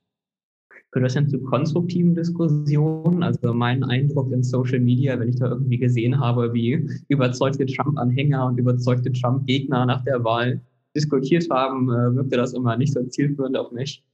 Gehört 0.93 1.07
das 1.07 1.15
denn 1.15 1.29
zu 1.29 1.41
konstruktiven 1.41 2.15
Diskussionen? 2.15 3.23
Also 3.23 3.55
mein 3.55 3.83
Eindruck 3.85 4.33
in 4.33 4.43
Social 4.43 4.81
Media, 4.81 5.19
wenn 5.19 5.29
ich 5.29 5.37
da 5.37 5.49
irgendwie 5.49 5.79
gesehen 5.79 6.19
habe, 6.19 6.53
wie 6.53 6.87
überzeugte 7.09 7.65
Trump-Anhänger 7.65 8.47
und 8.47 8.59
überzeugte 8.59 9.13
Trump-Gegner 9.13 9.87
nach 9.87 10.05
der 10.05 10.23
Wahl 10.25 10.61
diskutiert 10.95 11.49
haben, 11.51 11.89
äh, 11.91 12.15
wirkte 12.17 12.37
das 12.37 12.53
immer 12.53 12.77
nicht 12.77 12.93
so 12.93 13.03
zielführend 13.05 13.57
auf 13.57 13.73
mich. 13.73 14.05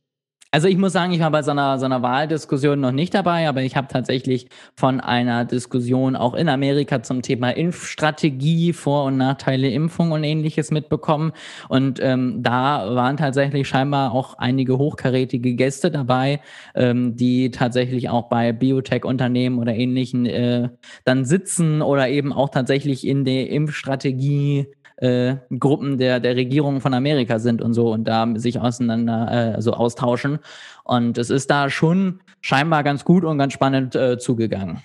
Also 0.53 0.69
ich 0.69 0.77
muss 0.77 0.93
sagen, 0.93 1.13
ich 1.13 1.21
war 1.21 1.31
bei 1.31 1.43
so 1.43 1.51
einer, 1.51 1.79
so 1.79 1.87
einer 1.87 2.03
Wahldiskussion 2.03 2.81
noch 2.81 2.93
nicht 2.93 3.13
dabei, 3.15 3.49
aber 3.49 3.63
ich 3.63 3.77
habe 3.77 3.89
tatsächlich 3.89 4.49
von 4.75 5.01
einer 5.01 5.45
Diskussion 5.45 6.15
auch 6.17 6.35
in 6.35 6.49
Amerika 6.49 7.03
zum 7.03 7.21
Thema 7.23 7.51
Impfstrategie, 7.51 8.73
Vor- 8.73 9.05
und 9.05 9.17
Nachteile 9.17 9.69
Impfung 9.69 10.13
und 10.13 10.25
ähnliches 10.25 10.71
mitbekommen. 10.71 11.33
Und 11.69 11.99
ähm, 12.01 12.43
da 12.43 12.95
waren 12.95 13.17
tatsächlich 13.17 13.69
scheinbar 13.69 14.13
auch 14.13 14.35
einige 14.39 14.79
hochkarätige 14.79 15.55
Gäste 15.55 15.91
dabei, 15.91 16.41
ähm, 16.75 17.17
die 17.17 17.51
tatsächlich 17.51 18.09
auch 18.09 18.29
bei 18.29 18.53
Biotech-Unternehmen 18.53 19.59
oder 19.59 19.75
ähnlichen 19.75 20.27
äh, 20.27 20.69
dann 21.05 21.25
sitzen 21.25 21.83
oder 21.83 22.09
eben 22.09 22.33
auch 22.33 22.51
tatsächlich 22.51 23.07
in 23.07 23.25
der 23.25 23.51
Impfstrategie 23.51 24.69
äh, 24.97 25.37
Gruppen 25.59 25.99
der, 25.99 26.21
der 26.21 26.37
Regierung 26.37 26.81
von 26.81 26.95
Amerika 26.95 27.39
sind 27.39 27.63
und 27.63 27.75
so 27.75 27.93
und 27.93 28.05
da 28.05 28.27
sich 28.37 28.61
auseinander, 28.61 29.29
äh, 29.31 29.55
also 29.55 29.73
austauschen. 29.73 30.39
Und 30.85 31.19
es 31.19 31.31
ist 31.31 31.51
da 31.51 31.71
schon 31.71 32.21
scheinbar 32.41 32.83
ganz 32.83 33.05
gut 33.05 33.25
und 33.25 33.39
ganz 33.39 33.53
spannend 33.53 33.95
äh, 33.95 34.19
zugegangen. 34.19 34.83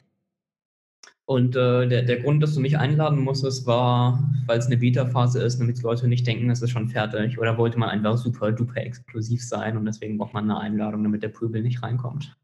Und 1.25 1.55
äh, 1.55 1.87
der, 1.87 2.03
der 2.03 2.19
Grund, 2.19 2.43
dass 2.43 2.55
du 2.55 2.59
mich 2.59 2.77
einladen 2.77 3.19
musstest, 3.19 3.65
war, 3.65 4.21
weil 4.47 4.59
es 4.59 4.65
eine 4.65 4.75
Beta-Phase 4.75 5.41
ist, 5.41 5.61
damit 5.61 5.77
die 5.77 5.83
Leute 5.83 6.09
nicht 6.09 6.27
denken, 6.27 6.49
es 6.49 6.61
ist 6.61 6.71
schon 6.71 6.89
fertig. 6.89 7.39
Oder 7.39 7.57
wollte 7.57 7.79
man 7.79 7.87
einfach 7.87 8.17
super 8.17 8.51
duper 8.51 8.81
exklusiv 8.81 9.41
sein 9.41 9.77
und 9.77 9.85
deswegen 9.85 10.17
braucht 10.17 10.33
man 10.33 10.51
eine 10.51 10.59
Einladung, 10.59 11.03
damit 11.03 11.23
der 11.23 11.29
Pöbel 11.29 11.61
nicht 11.61 11.83
reinkommt. 11.83 12.35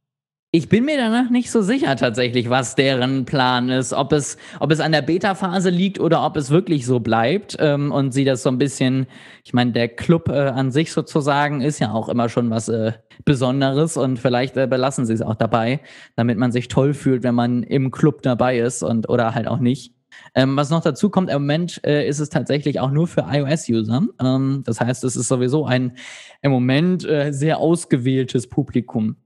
Ich 0.51 0.70
bin 0.70 0.86
mir 0.86 0.96
danach 0.96 1.30
nicht 1.30 1.51
so 1.51 1.62
sicher 1.62 1.98
tatsächlich, 1.98 2.50
was 2.50 2.75
deren 2.75 3.25
Plan 3.25 3.70
ist. 3.70 3.92
Ob 3.92 4.13
es, 4.13 4.38
ob 4.62 4.72
es 4.72 4.80
an 4.80 4.94
der 4.94 5.01
Beta-Phase 5.01 5.70
liegt 5.70 6.00
oder 6.00 6.25
ob 6.25 6.38
es 6.38 6.50
wirklich 6.51 6.86
so 6.86 7.01
bleibt 7.01 7.58
ähm, 7.60 7.92
und 7.92 8.13
sie 8.13 8.24
das 8.24 8.44
so 8.44 8.50
ein 8.50 8.58
bisschen, 8.58 9.08
ich 9.44 9.54
meine, 9.54 9.74
der 9.74 9.89
Club 9.89 10.30
äh, 10.30 10.48
an 10.48 10.72
sich 10.72 10.94
sozusagen 10.94 11.60
ist 11.60 11.80
ja 11.80 11.92
auch 11.92 12.08
immer 12.08 12.30
schon 12.30 12.50
was 12.50 12.70
äh, 12.70 12.94
Besonderes 13.25 13.98
und 13.98 14.20
vielleicht 14.20 14.56
äh, 14.56 14.68
belassen 14.68 15.06
sie 15.06 15.13
es 15.13 15.22
auch 15.22 15.36
dabei, 15.36 15.82
damit 16.16 16.38
man 16.38 16.54
sich 16.54 16.70
toll 16.70 16.94
fühlt, 16.94 17.24
wenn 17.24 17.36
man 17.36 17.63
im 17.63 17.92
Club 17.92 18.22
dabei 18.22 18.58
ist 18.58 18.84
und 18.84 19.10
oder 19.10 19.36
halt 19.36 19.50
auch 19.50 19.60
nicht. 19.60 19.94
Ähm, 20.34 20.56
was 20.56 20.70
noch 20.70 20.82
dazu 20.82 21.10
kommt, 21.10 21.30
im 21.30 21.42
Moment 21.42 21.82
äh, 21.86 22.08
ist 22.08 22.20
es 22.20 22.30
tatsächlich 22.30 22.80
auch 22.80 22.92
nur 22.92 23.08
für 23.08 23.25
iOS-User. 23.30 24.04
Ähm, 24.24 24.63
das 24.66 24.80
heißt, 24.80 25.04
es 25.04 25.18
ist 25.18 25.27
sowieso 25.27 25.66
ein 25.66 25.98
im 26.42 26.51
Moment 26.51 27.06
äh, 27.06 27.34
sehr 27.34 27.58
ausgewähltes 27.58 28.48
Publikum. 28.48 29.18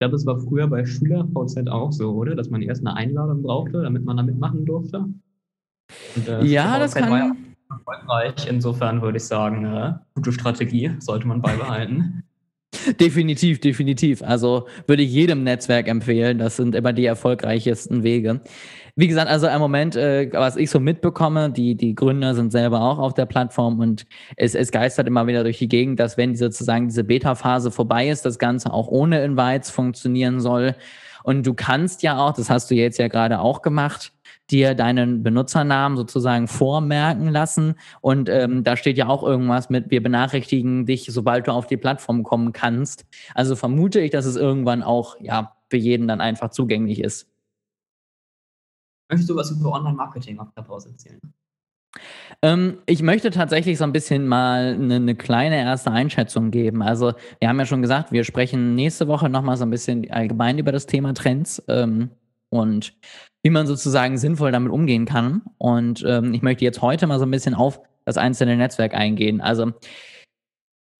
Ich 0.00 0.02
glaube, 0.02 0.16
es 0.16 0.24
war 0.24 0.40
früher 0.40 0.66
bei 0.66 0.86
SchülerVZ 0.86 1.68
auch 1.68 1.92
so, 1.92 2.12
oder? 2.14 2.34
Dass 2.34 2.48
man 2.48 2.62
erst 2.62 2.80
eine 2.80 2.96
Einladung 2.96 3.42
brauchte, 3.42 3.82
damit 3.82 4.02
man 4.02 4.16
da 4.16 4.22
mitmachen 4.22 4.64
durfte. 4.64 5.04
Und, 6.16 6.26
äh, 6.26 6.42
ja, 6.42 6.78
das 6.78 6.94
kann. 6.94 7.10
War 7.10 7.18
ja 7.18 7.32
erfolgreich. 7.68 8.46
Insofern 8.48 9.02
würde 9.02 9.18
ich 9.18 9.24
sagen, 9.24 9.66
äh, 9.66 9.92
gute 10.14 10.32
Strategie 10.32 10.92
sollte 11.00 11.28
man 11.28 11.42
beibehalten. 11.42 12.24
Definitiv, 13.00 13.60
definitiv. 13.60 14.22
Also 14.22 14.66
würde 14.86 15.02
ich 15.02 15.12
jedem 15.12 15.42
Netzwerk 15.42 15.88
empfehlen. 15.88 16.38
Das 16.38 16.56
sind 16.56 16.74
immer 16.74 16.92
die 16.92 17.06
erfolgreichsten 17.06 18.02
Wege. 18.02 18.40
Wie 18.96 19.08
gesagt, 19.08 19.30
also 19.30 19.46
im 19.46 19.60
Moment, 19.60 19.96
äh, 19.96 20.30
was 20.32 20.56
ich 20.56 20.70
so 20.70 20.80
mitbekomme, 20.80 21.50
die, 21.50 21.74
die 21.74 21.94
Gründer 21.94 22.34
sind 22.34 22.52
selber 22.52 22.82
auch 22.82 22.98
auf 22.98 23.14
der 23.14 23.26
Plattform 23.26 23.78
und 23.78 24.06
es, 24.36 24.54
es 24.54 24.72
geistert 24.72 25.06
immer 25.06 25.26
wieder 25.26 25.42
durch 25.42 25.58
die 25.58 25.68
Gegend, 25.68 26.00
dass 26.00 26.16
wenn 26.16 26.34
sozusagen 26.34 26.88
diese 26.88 27.04
Beta-Phase 27.04 27.70
vorbei 27.70 28.08
ist, 28.08 28.26
das 28.26 28.38
Ganze 28.38 28.72
auch 28.72 28.88
ohne 28.88 29.22
Invites 29.22 29.70
funktionieren 29.70 30.40
soll. 30.40 30.74
Und 31.22 31.46
du 31.46 31.54
kannst 31.54 32.02
ja 32.02 32.18
auch, 32.18 32.32
das 32.32 32.50
hast 32.50 32.70
du 32.70 32.74
jetzt 32.74 32.98
ja 32.98 33.08
gerade 33.08 33.40
auch 33.40 33.62
gemacht, 33.62 34.12
dir 34.50 34.74
deinen 34.74 35.22
Benutzernamen 35.22 35.96
sozusagen 35.96 36.48
vormerken 36.48 37.28
lassen. 37.28 37.74
Und 38.00 38.28
ähm, 38.28 38.64
da 38.64 38.76
steht 38.76 38.98
ja 38.98 39.08
auch 39.08 39.22
irgendwas 39.22 39.70
mit, 39.70 39.90
wir 39.90 40.02
benachrichtigen 40.02 40.86
dich, 40.86 41.06
sobald 41.10 41.46
du 41.46 41.52
auf 41.52 41.66
die 41.66 41.76
Plattform 41.76 42.22
kommen 42.22 42.52
kannst. 42.52 43.06
Also 43.34 43.56
vermute 43.56 44.00
ich, 44.00 44.10
dass 44.10 44.26
es 44.26 44.36
irgendwann 44.36 44.82
auch 44.82 45.16
ja 45.20 45.56
für 45.68 45.76
jeden 45.76 46.08
dann 46.08 46.20
einfach 46.20 46.50
zugänglich 46.50 47.00
ist. 47.00 47.28
Möchtest 49.08 49.30
du 49.30 49.36
was 49.36 49.50
über 49.50 49.72
Online-Marketing 49.72 50.38
auf 50.38 50.52
der 50.56 50.62
Pause 50.62 50.90
erzählen? 50.90 51.20
Ähm, 52.42 52.78
ich 52.86 53.02
möchte 53.02 53.30
tatsächlich 53.30 53.78
so 53.78 53.84
ein 53.84 53.92
bisschen 53.92 54.26
mal 54.28 54.74
eine, 54.74 54.96
eine, 54.96 55.14
kleine 55.16 55.56
erste 55.56 55.90
Einschätzung 55.90 56.50
geben. 56.50 56.82
Also 56.82 57.12
wir 57.40 57.48
haben 57.48 57.58
ja 57.58 57.66
schon 57.66 57.82
gesagt, 57.82 58.12
wir 58.12 58.24
sprechen 58.24 58.74
nächste 58.74 59.08
Woche 59.08 59.28
nochmal 59.28 59.56
so 59.56 59.64
ein 59.64 59.70
bisschen 59.70 60.10
allgemein 60.10 60.58
über 60.58 60.72
das 60.72 60.86
Thema 60.86 61.12
Trends 61.12 61.62
ähm, 61.68 62.10
und 62.48 62.94
wie 63.42 63.50
man 63.50 63.66
sozusagen 63.66 64.18
sinnvoll 64.18 64.52
damit 64.52 64.72
umgehen 64.72 65.06
kann. 65.06 65.42
Und 65.58 66.04
ähm, 66.06 66.34
ich 66.34 66.42
möchte 66.42 66.64
jetzt 66.64 66.82
heute 66.82 67.06
mal 67.06 67.18
so 67.18 67.26
ein 67.26 67.30
bisschen 67.30 67.54
auf 67.54 67.80
das 68.04 68.16
einzelne 68.16 68.56
Netzwerk 68.56 68.94
eingehen. 68.94 69.40
Also 69.40 69.72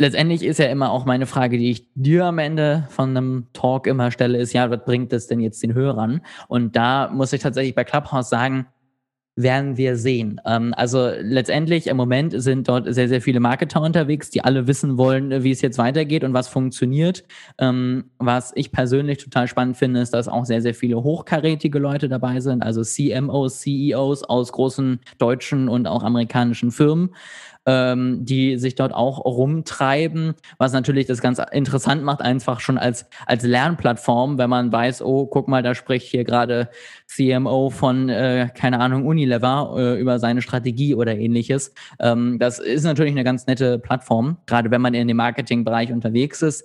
letztendlich 0.01 0.43
ist 0.43 0.59
ja 0.59 0.67
immer 0.67 0.91
auch 0.91 1.05
meine 1.05 1.27
Frage, 1.27 1.59
die 1.59 1.71
ich 1.71 1.87
dir 1.95 2.25
am 2.25 2.39
Ende 2.39 2.87
von 2.91 3.11
einem 3.11 3.49
Talk 3.53 3.87
immer 3.87 4.11
stelle, 4.11 4.39
ist 4.39 4.53
ja, 4.53 4.71
was 4.71 4.85
bringt 4.85 5.13
das 5.13 5.27
denn 5.27 5.41
jetzt 5.41 5.63
den 5.63 5.75
Hörern? 5.75 6.23
Und 6.49 6.77
da 6.77 7.11
muss 7.13 7.33
ich 7.33 7.43
tatsächlich 7.43 7.75
bei 7.75 7.85
Clubhouse 7.85 8.31
sagen, 8.31 8.67
werden 9.37 9.77
wir 9.77 9.97
sehen. 9.97 10.41
Ähm, 10.47 10.75
also 10.77 11.11
letztendlich 11.21 11.87
im 11.87 11.97
Moment 11.97 12.35
sind 12.37 12.69
dort 12.69 12.93
sehr, 12.93 13.09
sehr 13.09 13.21
viele 13.21 13.41
Marketer 13.41 13.81
unterwegs, 13.81 14.31
die 14.31 14.43
alle 14.43 14.67
wissen 14.67 14.99
wollen, 14.99 15.43
wie 15.43 15.51
es 15.51 15.63
jetzt 15.63 15.79
weitergeht 15.79 16.25
und 16.25 16.35
was 16.35 16.49
funktioniert. 16.49 17.25
Ähm, 17.59 18.11
was 18.19 18.53
ich 18.55 18.73
persönlich 18.73 19.19
total 19.19 19.49
spannend 19.49 19.77
finde, 19.77 20.01
ist, 20.01 20.13
dass 20.13 20.29
auch 20.29 20.45
sehr, 20.45 20.63
sehr 20.63 20.75
viele 20.75 21.03
hochkarätige 21.03 21.79
Leute 21.79 22.09
dabei 22.09 22.41
sind, 22.41 22.63
also 22.63 22.83
CMOs, 22.83 23.61
CEOs 23.61 24.25
aus 24.25 24.53
großen 24.53 25.01
deutschen 25.19 25.69
und 25.69 25.87
auch 25.87 26.03
amerikanischen 26.03 26.71
Firmen 26.71 27.11
ähm, 27.71 28.25
die 28.25 28.59
sich 28.59 28.75
dort 28.75 28.93
auch 28.93 29.25
rumtreiben, 29.25 30.35
was 30.59 30.73
natürlich 30.73 31.07
das 31.07 31.21
ganz 31.21 31.41
interessant 31.53 32.03
macht, 32.03 32.21
einfach 32.21 32.59
schon 32.59 32.79
als, 32.79 33.07
als 33.27 33.45
Lernplattform, 33.45 34.39
wenn 34.39 34.51
man 34.51 34.73
weiß, 34.73 35.03
oh, 35.03 35.27
guck 35.27 35.47
mal, 35.47 35.63
da 35.63 35.77
spricht 35.77 36.09
hier 36.09 36.25
gerade 36.25 36.69
CMO 37.07 37.71
von, 37.71 38.09
äh, 38.09 38.49
keine 38.53 38.81
Ahnung, 38.81 39.07
Unilever 39.07 39.75
äh, 39.77 40.01
über 40.01 40.19
seine 40.19 40.43
Strategie 40.43 40.97
oder 40.97 41.17
ähnliches. 41.17 41.73
Ähm, 42.01 42.39
das 42.41 42.59
ist 42.59 42.83
natürlich 42.83 43.13
eine 43.13 43.25
ganz 43.25 43.47
nette 43.47 43.79
Plattform, 43.79 44.39
gerade 44.47 44.73
wenn 44.73 44.81
man 44.81 44.95
in 44.95 45.07
dem 45.07 45.17
Marketingbereich 45.17 45.93
unterwegs 45.93 46.43
ist. 46.43 46.65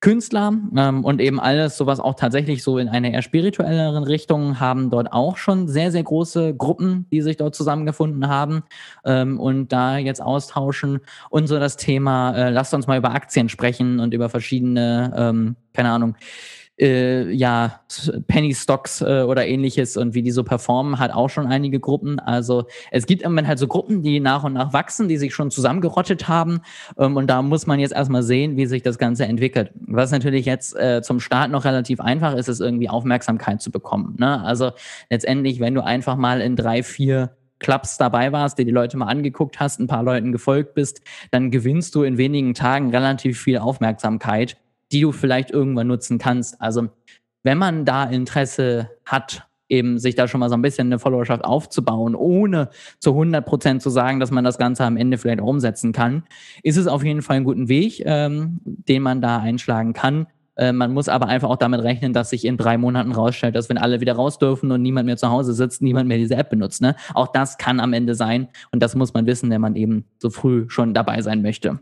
Künstler 0.00 0.52
ähm, 0.76 1.04
und 1.04 1.20
eben 1.20 1.40
alles 1.40 1.76
sowas 1.76 1.98
auch 1.98 2.14
tatsächlich 2.14 2.62
so 2.62 2.78
in 2.78 2.88
einer 2.88 3.10
eher 3.10 3.22
spirituelleren 3.22 4.04
Richtung 4.04 4.60
haben 4.60 4.90
dort 4.90 5.12
auch 5.12 5.36
schon 5.36 5.66
sehr, 5.66 5.90
sehr 5.90 6.04
große 6.04 6.54
Gruppen, 6.54 7.06
die 7.10 7.20
sich 7.20 7.36
dort 7.36 7.56
zusammengefunden 7.56 8.28
haben 8.28 8.62
ähm, 9.04 9.40
und 9.40 9.72
da 9.72 9.98
jetzt 9.98 10.22
austauschen. 10.22 11.00
Und 11.30 11.48
so 11.48 11.58
das 11.58 11.76
Thema, 11.76 12.32
äh, 12.36 12.50
lasst 12.50 12.74
uns 12.74 12.86
mal 12.86 12.98
über 12.98 13.12
Aktien 13.12 13.48
sprechen 13.48 13.98
und 13.98 14.14
über 14.14 14.28
verschiedene, 14.28 15.12
ähm, 15.16 15.56
keine 15.72 15.90
Ahnung, 15.90 16.14
äh, 16.78 17.30
ja, 17.30 17.80
Penny 18.26 18.54
Stocks 18.54 19.00
äh, 19.00 19.22
oder 19.22 19.46
ähnliches 19.46 19.96
und 19.96 20.14
wie 20.14 20.22
die 20.22 20.30
so 20.30 20.44
performen, 20.44 20.98
hat 20.98 21.12
auch 21.12 21.28
schon 21.28 21.46
einige 21.46 21.80
Gruppen. 21.80 22.18
Also 22.20 22.66
es 22.90 23.06
gibt 23.06 23.22
im 23.22 23.32
Moment 23.32 23.48
halt 23.48 23.58
so 23.58 23.66
Gruppen, 23.66 24.02
die 24.02 24.20
nach 24.20 24.44
und 24.44 24.52
nach 24.52 24.72
wachsen, 24.72 25.08
die 25.08 25.16
sich 25.16 25.34
schon 25.34 25.50
zusammengerottet 25.50 26.28
haben. 26.28 26.60
Ähm, 26.98 27.16
und 27.16 27.28
da 27.28 27.42
muss 27.42 27.66
man 27.66 27.80
jetzt 27.80 27.94
erstmal 27.94 28.22
sehen, 28.22 28.56
wie 28.56 28.66
sich 28.66 28.82
das 28.82 28.98
Ganze 28.98 29.24
entwickelt. 29.24 29.72
Was 29.80 30.12
natürlich 30.12 30.46
jetzt 30.46 30.76
äh, 30.76 31.02
zum 31.02 31.20
Start 31.20 31.50
noch 31.50 31.64
relativ 31.64 32.00
einfach 32.00 32.34
ist, 32.34 32.48
ist 32.48 32.60
irgendwie 32.60 32.88
Aufmerksamkeit 32.88 33.60
zu 33.60 33.70
bekommen. 33.70 34.16
Ne? 34.18 34.42
Also 34.42 34.70
letztendlich, 35.10 35.60
wenn 35.60 35.74
du 35.74 35.82
einfach 35.84 36.16
mal 36.16 36.40
in 36.40 36.56
drei, 36.56 36.82
vier 36.82 37.30
Clubs 37.58 37.96
dabei 37.96 38.30
warst, 38.30 38.58
dir 38.58 38.64
die 38.64 38.70
Leute 38.70 38.96
mal 38.96 39.06
angeguckt 39.06 39.58
hast, 39.58 39.80
ein 39.80 39.88
paar 39.88 40.04
Leuten 40.04 40.30
gefolgt 40.30 40.74
bist, 40.74 41.00
dann 41.32 41.50
gewinnst 41.50 41.94
du 41.96 42.04
in 42.04 42.18
wenigen 42.18 42.54
Tagen 42.54 42.90
relativ 42.90 43.40
viel 43.40 43.58
Aufmerksamkeit 43.58 44.56
die 44.92 45.00
du 45.02 45.12
vielleicht 45.12 45.50
irgendwann 45.50 45.86
nutzen 45.86 46.18
kannst. 46.18 46.60
Also 46.60 46.88
wenn 47.42 47.58
man 47.58 47.84
da 47.84 48.04
Interesse 48.04 48.90
hat, 49.04 49.48
eben 49.68 49.98
sich 49.98 50.14
da 50.14 50.28
schon 50.28 50.40
mal 50.40 50.48
so 50.48 50.54
ein 50.56 50.62
bisschen 50.62 50.88
eine 50.88 50.98
Followerschaft 50.98 51.44
aufzubauen, 51.44 52.14
ohne 52.14 52.70
zu 53.00 53.10
100 53.10 53.44
Prozent 53.44 53.82
zu 53.82 53.90
sagen, 53.90 54.18
dass 54.20 54.30
man 54.30 54.44
das 54.44 54.58
Ganze 54.58 54.84
am 54.84 54.96
Ende 54.96 55.18
vielleicht 55.18 55.40
umsetzen 55.40 55.92
kann, 55.92 56.24
ist 56.62 56.76
es 56.76 56.86
auf 56.86 57.04
jeden 57.04 57.22
Fall 57.22 57.36
ein 57.36 57.44
guter 57.44 57.68
Weg, 57.68 58.02
ähm, 58.04 58.60
den 58.64 59.02
man 59.02 59.20
da 59.20 59.38
einschlagen 59.38 59.92
kann. 59.92 60.26
Äh, 60.56 60.72
man 60.72 60.92
muss 60.92 61.08
aber 61.08 61.26
einfach 61.28 61.48
auch 61.48 61.56
damit 61.56 61.82
rechnen, 61.82 62.12
dass 62.12 62.30
sich 62.30 62.44
in 62.44 62.56
drei 62.56 62.78
Monaten 62.78 63.12
rausstellt, 63.12 63.54
dass 63.54 63.68
wenn 63.68 63.78
alle 63.78 64.00
wieder 64.00 64.14
raus 64.14 64.38
dürfen 64.38 64.72
und 64.72 64.82
niemand 64.82 65.06
mehr 65.06 65.16
zu 65.16 65.30
Hause 65.30 65.52
sitzt, 65.52 65.82
niemand 65.82 66.08
mehr 66.08 66.18
diese 66.18 66.34
App 66.34 66.50
benutzt. 66.50 66.80
Ne? 66.80 66.96
Auch 67.14 67.28
das 67.28 67.58
kann 67.58 67.80
am 67.80 67.92
Ende 67.92 68.14
sein 68.14 68.48
und 68.72 68.82
das 68.82 68.94
muss 68.94 69.14
man 69.14 69.26
wissen, 69.26 69.50
wenn 69.50 69.60
man 69.60 69.76
eben 69.76 70.04
so 70.18 70.30
früh 70.30 70.64
schon 70.68 70.94
dabei 70.94 71.22
sein 71.22 71.42
möchte. 71.42 71.78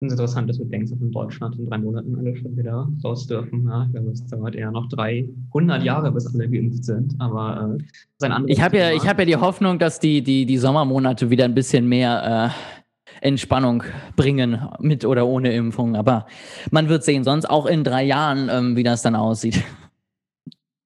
Es 0.00 0.08
ist 0.08 0.12
interessant, 0.12 0.50
dass 0.50 0.58
du 0.58 0.64
denkst, 0.66 0.90
dass 0.90 1.00
in 1.00 1.10
Deutschland 1.10 1.58
in 1.58 1.64
drei 1.64 1.78
Monaten 1.78 2.18
alle 2.18 2.36
schon 2.36 2.54
wieder 2.54 2.86
raus 3.02 3.26
dürfen. 3.26 3.66
Ja, 3.66 3.84
ich 3.86 3.92
glaube, 3.92 4.10
es 4.10 4.26
dauert 4.26 4.54
eher 4.54 4.70
noch 4.70 4.90
300 4.90 5.82
Jahre, 5.82 6.12
bis 6.12 6.26
alle 6.34 6.46
geimpft 6.50 6.84
sind. 6.84 7.14
Aber 7.18 7.78
äh, 8.20 8.26
ein 8.26 8.44
Ich 8.46 8.60
habe 8.60 8.76
ja, 8.76 8.92
ich 8.92 9.08
hab 9.08 9.18
ja 9.18 9.24
die 9.24 9.36
Hoffnung, 9.36 9.78
dass 9.78 9.98
die, 9.98 10.20
die, 10.20 10.44
die 10.44 10.58
Sommermonate 10.58 11.30
wieder 11.30 11.46
ein 11.46 11.54
bisschen 11.54 11.88
mehr 11.88 12.52
äh, 12.52 13.26
Entspannung 13.26 13.84
bringen, 14.16 14.60
mit 14.80 15.06
oder 15.06 15.26
ohne 15.26 15.54
Impfung. 15.54 15.96
Aber 15.96 16.26
man 16.70 16.90
wird 16.90 17.02
sehen, 17.02 17.24
sonst 17.24 17.46
auch 17.46 17.64
in 17.64 17.82
drei 17.82 18.04
Jahren, 18.04 18.50
ähm, 18.52 18.76
wie 18.76 18.82
das 18.82 19.00
dann 19.00 19.16
aussieht 19.16 19.64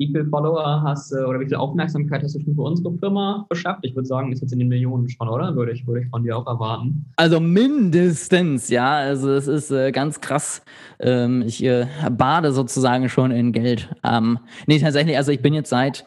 wie 0.01 0.07
viele 0.07 0.25
Follower 0.25 0.83
hast 0.83 1.13
du 1.13 1.27
oder 1.27 1.39
wie 1.41 1.45
viel 1.45 1.57
Aufmerksamkeit 1.57 2.23
hast 2.23 2.35
du 2.35 2.41
schon 2.41 2.55
für 2.55 2.63
unsere 2.63 2.91
Firma 2.97 3.45
beschafft? 3.51 3.81
Ich 3.83 3.95
würde 3.95 4.07
sagen, 4.09 4.33
ist 4.33 4.41
jetzt 4.41 4.53
in 4.55 4.59
den 4.59 4.69
Millionen 4.69 5.07
schon, 5.11 5.29
oder? 5.29 5.55
Würde 5.55 5.73
ich, 5.73 5.87
würde 5.87 6.01
ich 6.01 6.09
von 6.09 6.23
dir 6.23 6.39
auch 6.39 6.47
erwarten. 6.47 7.05
Also 7.17 7.39
mindestens, 7.39 8.71
ja. 8.71 8.95
Also 8.95 9.31
es 9.31 9.47
ist 9.47 9.71
äh, 9.71 9.93
ganz 9.93 10.23
krass. 10.23 10.63
Ähm, 11.01 11.43
ich 11.43 11.63
äh, 11.63 11.87
bade 12.11 12.53
sozusagen 12.53 13.11
schon 13.11 13.31
in 13.31 13.53
Geld. 13.53 13.95
Ähm, 14.03 14.39
nee, 14.67 14.79
tatsächlich, 14.79 15.19
also 15.19 15.33
ich 15.33 15.43
bin 15.43 15.53
jetzt 15.53 15.69
seit 15.69 16.07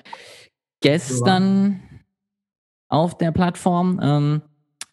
gestern 0.81 1.79
auf 2.89 3.15
der 3.19 3.31
Plattform. 3.31 3.99
Ähm, 4.01 4.41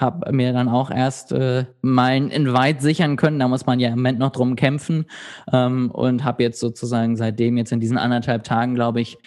habe 0.00 0.32
mir 0.32 0.52
dann 0.52 0.68
auch 0.68 0.90
erst 0.90 1.32
äh, 1.32 1.66
mein 1.82 2.30
Invite 2.30 2.82
sichern 2.82 3.16
können. 3.16 3.38
Da 3.38 3.48
muss 3.48 3.66
man 3.66 3.80
ja 3.80 3.88
im 3.88 3.96
Moment 3.96 4.18
noch 4.18 4.30
drum 4.30 4.56
kämpfen 4.56 5.06
ähm, 5.52 5.90
und 5.90 6.24
habe 6.24 6.42
jetzt 6.42 6.60
sozusagen 6.60 7.16
seitdem 7.16 7.56
jetzt 7.56 7.72
in 7.72 7.80
diesen 7.80 7.98
anderthalb 7.98 8.44
Tagen, 8.44 8.74
glaube 8.74 9.00
ich, 9.00 9.18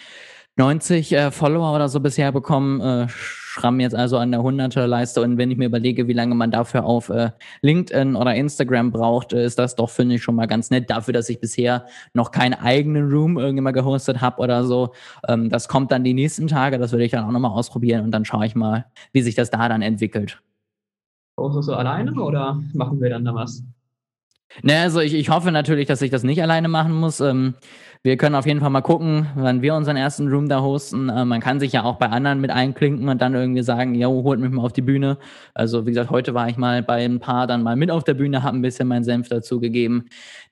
90 0.56 1.12
äh, 1.12 1.30
Follower 1.30 1.74
oder 1.74 1.88
so 1.88 2.00
bisher 2.00 2.32
bekommen. 2.32 2.80
Äh, 2.80 3.06
schramm 3.54 3.78
jetzt 3.78 3.94
also 3.94 4.18
an 4.18 4.32
der 4.32 4.42
Hunderterleiste 4.42 5.20
und 5.22 5.38
wenn 5.38 5.50
ich 5.50 5.56
mir 5.56 5.66
überlege, 5.66 6.08
wie 6.08 6.12
lange 6.12 6.34
man 6.34 6.50
dafür 6.50 6.84
auf 6.84 7.08
äh, 7.08 7.30
LinkedIn 7.62 8.16
oder 8.16 8.34
Instagram 8.34 8.90
braucht, 8.90 9.32
äh, 9.32 9.44
ist 9.44 9.60
das 9.60 9.76
doch, 9.76 9.90
finde 9.90 10.16
ich, 10.16 10.22
schon 10.24 10.34
mal 10.34 10.46
ganz 10.46 10.70
nett 10.70 10.90
dafür, 10.90 11.14
dass 11.14 11.28
ich 11.28 11.40
bisher 11.40 11.86
noch 12.14 12.32
keinen 12.32 12.54
eigenen 12.54 13.08
Room 13.10 13.38
irgendwann 13.38 13.72
gehostet 13.72 14.20
habe 14.20 14.42
oder 14.42 14.64
so. 14.64 14.92
Ähm, 15.28 15.50
das 15.50 15.68
kommt 15.68 15.92
dann 15.92 16.02
die 16.02 16.14
nächsten 16.14 16.48
Tage, 16.48 16.78
das 16.78 16.90
würde 16.90 17.04
ich 17.04 17.12
dann 17.12 17.24
auch 17.24 17.30
nochmal 17.30 17.52
ausprobieren 17.52 18.04
und 18.04 18.10
dann 18.10 18.24
schaue 18.24 18.46
ich 18.46 18.56
mal, 18.56 18.86
wie 19.12 19.22
sich 19.22 19.36
das 19.36 19.50
da 19.50 19.68
dann 19.68 19.82
entwickelt. 19.82 20.42
Hostest 21.36 21.68
du 21.68 21.74
alleine 21.74 22.12
oder 22.14 22.60
machen 22.72 23.00
wir 23.00 23.10
dann 23.10 23.24
da 23.24 23.34
was? 23.34 23.62
Ne, 24.62 24.80
also 24.80 25.00
ich, 25.00 25.14
ich 25.14 25.30
hoffe 25.30 25.50
natürlich, 25.50 25.88
dass 25.88 26.00
ich 26.02 26.10
das 26.10 26.22
nicht 26.22 26.40
alleine 26.42 26.68
machen 26.68 26.92
muss. 26.92 27.20
Ähm, 27.20 27.54
wir 28.04 28.16
können 28.16 28.34
auf 28.34 28.46
jeden 28.46 28.60
Fall 28.60 28.70
mal 28.70 28.82
gucken, 28.82 29.26
wann 29.34 29.62
wir 29.62 29.74
unseren 29.74 29.96
ersten 29.96 30.28
Room 30.28 30.48
da 30.48 30.60
hosten. 30.60 31.08
Äh, 31.08 31.24
man 31.24 31.40
kann 31.40 31.58
sich 31.58 31.72
ja 31.72 31.82
auch 31.82 31.96
bei 31.96 32.08
anderen 32.08 32.40
mit 32.40 32.50
einklinken 32.50 33.08
und 33.08 33.20
dann 33.20 33.34
irgendwie 33.34 33.62
sagen, 33.62 33.94
jo, 33.94 34.22
holt 34.22 34.38
mich 34.38 34.50
mal 34.50 34.62
auf 34.62 34.72
die 34.72 34.82
Bühne. 34.82 35.18
Also 35.54 35.86
wie 35.86 35.90
gesagt, 35.90 36.10
heute 36.10 36.34
war 36.34 36.48
ich 36.48 36.56
mal 36.56 36.82
bei 36.82 37.04
ein 37.04 37.18
paar 37.18 37.46
dann 37.46 37.62
mal 37.62 37.76
mit 37.76 37.90
auf 37.90 38.04
der 38.04 38.14
Bühne, 38.14 38.42
habe 38.42 38.56
ein 38.56 38.62
bisschen 38.62 38.86
meinen 38.86 39.04
Senf 39.04 39.28
dazu 39.28 39.58
gegeben. 39.58 40.04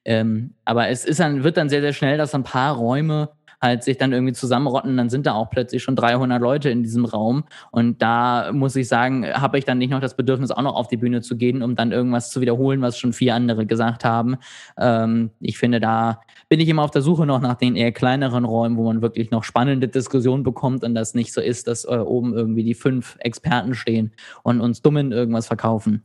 Ähm, 0.04 0.54
aber 0.64 0.88
es 0.88 1.04
ist 1.04 1.20
dann, 1.20 1.44
wird 1.44 1.56
dann 1.56 1.68
sehr, 1.68 1.82
sehr 1.82 1.92
schnell, 1.92 2.18
dass 2.18 2.34
ein 2.34 2.42
paar 2.42 2.74
Räume 2.74 3.28
halt 3.62 3.84
sich 3.84 3.96
dann 3.96 4.12
irgendwie 4.12 4.32
zusammenrotten, 4.32 4.96
dann 4.96 5.08
sind 5.08 5.26
da 5.26 5.34
auch 5.34 5.48
plötzlich 5.48 5.82
schon 5.82 5.94
300 5.94 6.42
Leute 6.42 6.68
in 6.68 6.82
diesem 6.82 7.04
Raum. 7.04 7.44
Und 7.70 8.02
da 8.02 8.50
muss 8.52 8.74
ich 8.74 8.88
sagen, 8.88 9.26
habe 9.32 9.58
ich 9.58 9.64
dann 9.64 9.78
nicht 9.78 9.90
noch 9.90 10.00
das 10.00 10.16
Bedürfnis, 10.16 10.50
auch 10.50 10.62
noch 10.62 10.74
auf 10.74 10.88
die 10.88 10.96
Bühne 10.96 11.20
zu 11.20 11.36
gehen, 11.36 11.62
um 11.62 11.76
dann 11.76 11.92
irgendwas 11.92 12.30
zu 12.30 12.40
wiederholen, 12.40 12.82
was 12.82 12.98
schon 12.98 13.12
vier 13.12 13.36
andere 13.36 13.64
gesagt 13.64 14.04
haben. 14.04 14.36
Ähm, 14.76 15.30
ich 15.40 15.58
finde, 15.58 15.78
da 15.78 16.20
bin 16.48 16.60
ich 16.60 16.68
immer 16.68 16.82
auf 16.82 16.90
der 16.90 17.02
Suche 17.02 17.24
noch 17.24 17.40
nach 17.40 17.54
den 17.54 17.76
eher 17.76 17.92
kleineren 17.92 18.44
Räumen, 18.44 18.76
wo 18.76 18.84
man 18.84 19.00
wirklich 19.00 19.30
noch 19.30 19.44
spannende 19.44 19.88
Diskussionen 19.88 20.42
bekommt 20.42 20.82
und 20.82 20.94
das 20.94 21.14
nicht 21.14 21.32
so 21.32 21.40
ist, 21.40 21.68
dass 21.68 21.84
äh, 21.84 21.96
oben 21.96 22.34
irgendwie 22.34 22.64
die 22.64 22.74
fünf 22.74 23.16
Experten 23.20 23.74
stehen 23.74 24.12
und 24.42 24.60
uns 24.60 24.82
dummen 24.82 25.12
irgendwas 25.12 25.46
verkaufen. 25.46 26.02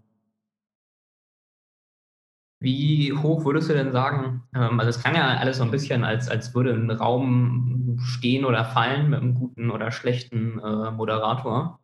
Wie 2.59 3.13
hoch 3.13 3.45
würdest 3.45 3.69
du 3.69 3.73
denn 3.73 3.91
sagen, 3.91 4.43
ähm, 4.55 4.79
also 4.79 4.89
es 4.89 5.03
kann 5.03 5.15
ja 5.15 5.37
alles 5.37 5.57
so 5.57 5.63
ein 5.63 5.71
bisschen, 5.71 6.03
als, 6.03 6.27
als 6.27 6.55
würde 6.55 6.73
ein 6.73 6.89
Raum 6.89 7.99
stehen 7.99 8.45
oder 8.45 8.65
fallen 8.65 9.11
mit 9.11 9.21
einem 9.21 9.35
guten 9.35 9.69
oder 9.69 9.91
schlechten 9.91 10.59
äh, 10.59 10.91
Moderator. 10.91 11.79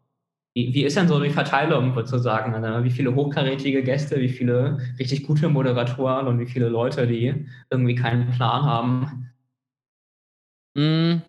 Wie, 0.56 0.74
wie 0.74 0.84
ist 0.84 0.98
denn 0.98 1.08
so 1.08 1.20
die 1.20 1.30
Verteilung, 1.30 1.96
würdest 1.96 2.14
du 2.14 2.18
sagen? 2.18 2.56
Also 2.56 2.84
wie 2.84 2.92
viele 2.92 3.14
hochkarätige 3.14 3.84
Gäste, 3.84 4.20
wie 4.20 4.30
viele 4.30 4.78
richtig 5.00 5.24
gute 5.24 5.50
Moderatoren 5.50 6.28
und 6.28 6.40
wie 6.40 6.48
viele 6.48 6.70
Leute, 6.70 7.08
die 7.08 7.48
irgendwie 7.70 7.96
keinen 7.96 8.32
Plan 8.32 8.64
haben? 8.64 9.30
Hm. 10.76 11.22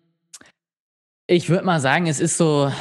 Ich 1.27 1.49
würde 1.49 1.65
mal 1.65 1.79
sagen, 1.79 2.07
es 2.07 2.19
ist 2.19 2.37
so 2.37 2.71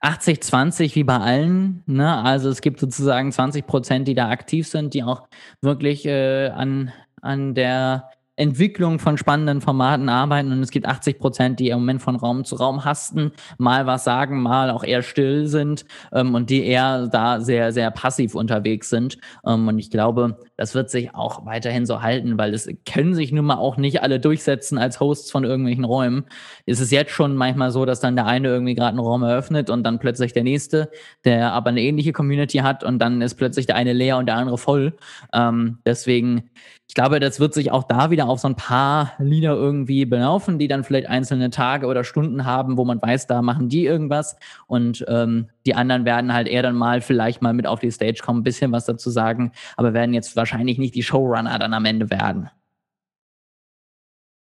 80-20 0.00 0.94
wie 0.94 1.04
bei 1.04 1.18
allen. 1.18 1.82
Ne? 1.86 2.14
Also 2.14 2.50
es 2.50 2.60
gibt 2.60 2.80
sozusagen 2.80 3.32
20 3.32 3.66
Prozent, 3.66 4.08
die 4.08 4.14
da 4.14 4.28
aktiv 4.30 4.68
sind, 4.68 4.94
die 4.94 5.02
auch 5.02 5.28
wirklich 5.60 6.06
äh, 6.06 6.48
an, 6.48 6.92
an 7.20 7.54
der 7.54 8.10
Entwicklung 8.38 8.98
von 8.98 9.18
spannenden 9.18 9.60
Formaten 9.60 10.08
arbeiten 10.08 10.52
und 10.52 10.62
es 10.62 10.70
gibt 10.70 10.86
80 10.86 11.18
Prozent, 11.18 11.60
die 11.60 11.70
im 11.70 11.80
Moment 11.80 12.00
von 12.00 12.16
Raum 12.16 12.44
zu 12.44 12.56
Raum 12.56 12.84
hasten, 12.84 13.32
mal 13.58 13.86
was 13.86 14.04
sagen, 14.04 14.42
mal 14.42 14.70
auch 14.70 14.84
eher 14.84 15.02
still 15.02 15.48
sind 15.48 15.84
ähm, 16.12 16.34
und 16.34 16.48
die 16.48 16.64
eher 16.64 17.08
da 17.08 17.40
sehr, 17.40 17.72
sehr 17.72 17.90
passiv 17.90 18.34
unterwegs 18.34 18.90
sind. 18.90 19.18
Ähm, 19.44 19.66
und 19.66 19.78
ich 19.78 19.90
glaube, 19.90 20.38
das 20.56 20.74
wird 20.74 20.88
sich 20.90 21.14
auch 21.14 21.46
weiterhin 21.46 21.84
so 21.84 22.02
halten, 22.02 22.38
weil 22.38 22.54
es 22.54 22.68
können 22.90 23.14
sich 23.14 23.32
nun 23.32 23.44
mal 23.44 23.56
auch 23.56 23.76
nicht 23.76 24.02
alle 24.02 24.20
durchsetzen 24.20 24.78
als 24.78 25.00
Hosts 25.00 25.30
von 25.30 25.44
irgendwelchen 25.44 25.84
Räumen. 25.84 26.24
Es 26.66 26.80
ist 26.80 26.92
jetzt 26.92 27.10
schon 27.10 27.34
manchmal 27.34 27.70
so, 27.70 27.84
dass 27.84 28.00
dann 28.00 28.16
der 28.16 28.26
eine 28.26 28.48
irgendwie 28.48 28.74
gerade 28.74 28.90
einen 28.90 29.00
Raum 29.00 29.22
eröffnet 29.22 29.68
und 29.68 29.82
dann 29.82 29.98
plötzlich 29.98 30.32
der 30.32 30.44
nächste, 30.44 30.90
der 31.24 31.52
aber 31.52 31.70
eine 31.70 31.80
ähnliche 31.80 32.12
Community 32.12 32.58
hat 32.58 32.84
und 32.84 33.00
dann 33.00 33.20
ist 33.20 33.34
plötzlich 33.34 33.66
der 33.66 33.76
eine 33.76 33.92
leer 33.92 34.16
und 34.16 34.26
der 34.26 34.36
andere 34.36 34.58
voll. 34.58 34.96
Ähm, 35.32 35.78
deswegen 35.84 36.50
ich 36.88 36.94
glaube, 36.94 37.20
das 37.20 37.38
wird 37.38 37.52
sich 37.52 37.70
auch 37.70 37.84
da 37.84 38.10
wieder 38.10 38.28
auf 38.28 38.40
so 38.40 38.48
ein 38.48 38.56
paar 38.56 39.12
Lieder 39.18 39.54
irgendwie 39.54 40.06
belaufen, 40.06 40.58
die 40.58 40.68
dann 40.68 40.84
vielleicht 40.84 41.06
einzelne 41.06 41.50
Tage 41.50 41.86
oder 41.86 42.02
Stunden 42.02 42.46
haben, 42.46 42.78
wo 42.78 42.84
man 42.86 43.00
weiß, 43.00 43.26
da 43.26 43.42
machen 43.42 43.68
die 43.68 43.84
irgendwas 43.84 44.36
und 44.66 45.04
ähm, 45.06 45.50
die 45.66 45.74
anderen 45.74 46.06
werden 46.06 46.32
halt 46.32 46.48
eher 46.48 46.62
dann 46.62 46.76
mal 46.76 47.02
vielleicht 47.02 47.42
mal 47.42 47.52
mit 47.52 47.66
auf 47.66 47.80
die 47.80 47.90
Stage 47.90 48.20
kommen, 48.24 48.40
ein 48.40 48.44
bisschen 48.44 48.72
was 48.72 48.86
dazu 48.86 49.10
sagen, 49.10 49.52
aber 49.76 49.92
werden 49.92 50.14
jetzt 50.14 50.34
wahrscheinlich 50.34 50.78
nicht 50.78 50.94
die 50.94 51.02
Showrunner 51.02 51.58
dann 51.58 51.74
am 51.74 51.84
Ende 51.84 52.08
werden. 52.10 52.48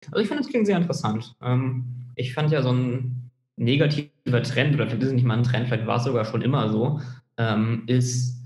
Also 0.08 0.22
ich 0.22 0.28
finde, 0.28 0.42
das 0.42 0.50
klingt 0.50 0.66
sehr 0.66 0.78
interessant. 0.78 1.36
Ähm, 1.42 1.84
ich 2.16 2.34
fand 2.34 2.52
ja 2.52 2.62
so 2.62 2.72
ein 2.72 3.30
negativer 3.58 4.42
Trend, 4.42 4.76
oder 4.76 4.88
vielleicht 4.88 5.04
ist 5.04 5.10
es 5.10 5.14
nicht 5.16 5.26
mal 5.26 5.38
ein 5.38 5.44
Trend, 5.44 5.68
vielleicht 5.68 5.86
war 5.86 5.98
es 5.98 6.06
sogar 6.06 6.24
schon 6.24 6.42
immer 6.42 6.70
so, 6.70 7.02
ähm, 7.38 7.84
ist, 7.88 8.42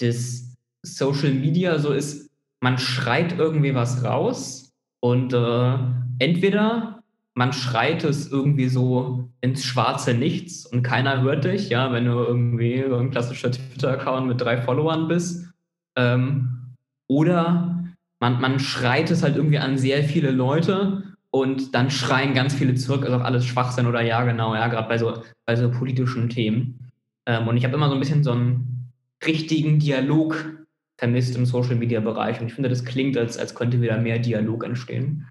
dass 0.00 0.54
Social 0.82 1.32
Media 1.32 1.78
so 1.78 1.92
ist, 1.92 2.25
man 2.60 2.78
schreit 2.78 3.38
irgendwie 3.38 3.74
was 3.74 4.04
raus 4.04 4.72
und 5.00 5.32
äh, 5.32 5.78
entweder 6.18 7.02
man 7.34 7.52
schreit 7.52 8.02
es 8.04 8.32
irgendwie 8.32 8.68
so 8.68 9.30
ins 9.42 9.62
schwarze 9.62 10.14
Nichts 10.14 10.64
und 10.64 10.82
keiner 10.82 11.20
hört 11.20 11.44
dich, 11.44 11.68
ja, 11.68 11.92
wenn 11.92 12.06
du 12.06 12.12
irgendwie 12.12 12.82
so 12.88 12.96
ein 12.96 13.10
klassischer 13.10 13.52
Twitter-Account 13.52 14.26
mit 14.26 14.40
drei 14.40 14.56
Followern 14.56 15.06
bist. 15.06 15.52
Ähm, 15.96 16.74
oder 17.08 17.84
man, 18.20 18.40
man 18.40 18.58
schreit 18.58 19.10
es 19.10 19.22
halt 19.22 19.36
irgendwie 19.36 19.58
an 19.58 19.76
sehr 19.76 20.02
viele 20.02 20.30
Leute 20.30 21.14
und 21.30 21.74
dann 21.74 21.90
schreien 21.90 22.32
ganz 22.32 22.54
viele 22.54 22.74
zurück, 22.74 23.04
also 23.04 23.18
alles 23.18 23.44
Schwachsinn 23.44 23.86
oder 23.86 24.00
ja, 24.00 24.24
genau, 24.24 24.54
ja, 24.54 24.68
gerade 24.68 24.88
bei 24.88 24.96
so, 24.96 25.22
bei 25.44 25.56
so 25.56 25.70
politischen 25.70 26.30
Themen. 26.30 26.90
Ähm, 27.26 27.46
und 27.48 27.58
ich 27.58 27.64
habe 27.64 27.74
immer 27.74 27.88
so 27.88 27.94
ein 27.94 28.00
bisschen 28.00 28.24
so 28.24 28.32
einen 28.32 28.90
richtigen 29.26 29.78
Dialog 29.78 30.65
vermisst 30.98 31.36
im 31.36 31.46
Social 31.46 31.76
Media 31.76 32.00
Bereich. 32.00 32.40
Und 32.40 32.46
ich 32.46 32.54
finde, 32.54 32.68
das 32.68 32.84
klingt, 32.84 33.16
als, 33.16 33.38
als 33.38 33.54
könnte 33.54 33.80
wieder 33.80 33.98
mehr 33.98 34.18
Dialog 34.18 34.64
entstehen. 34.64 35.26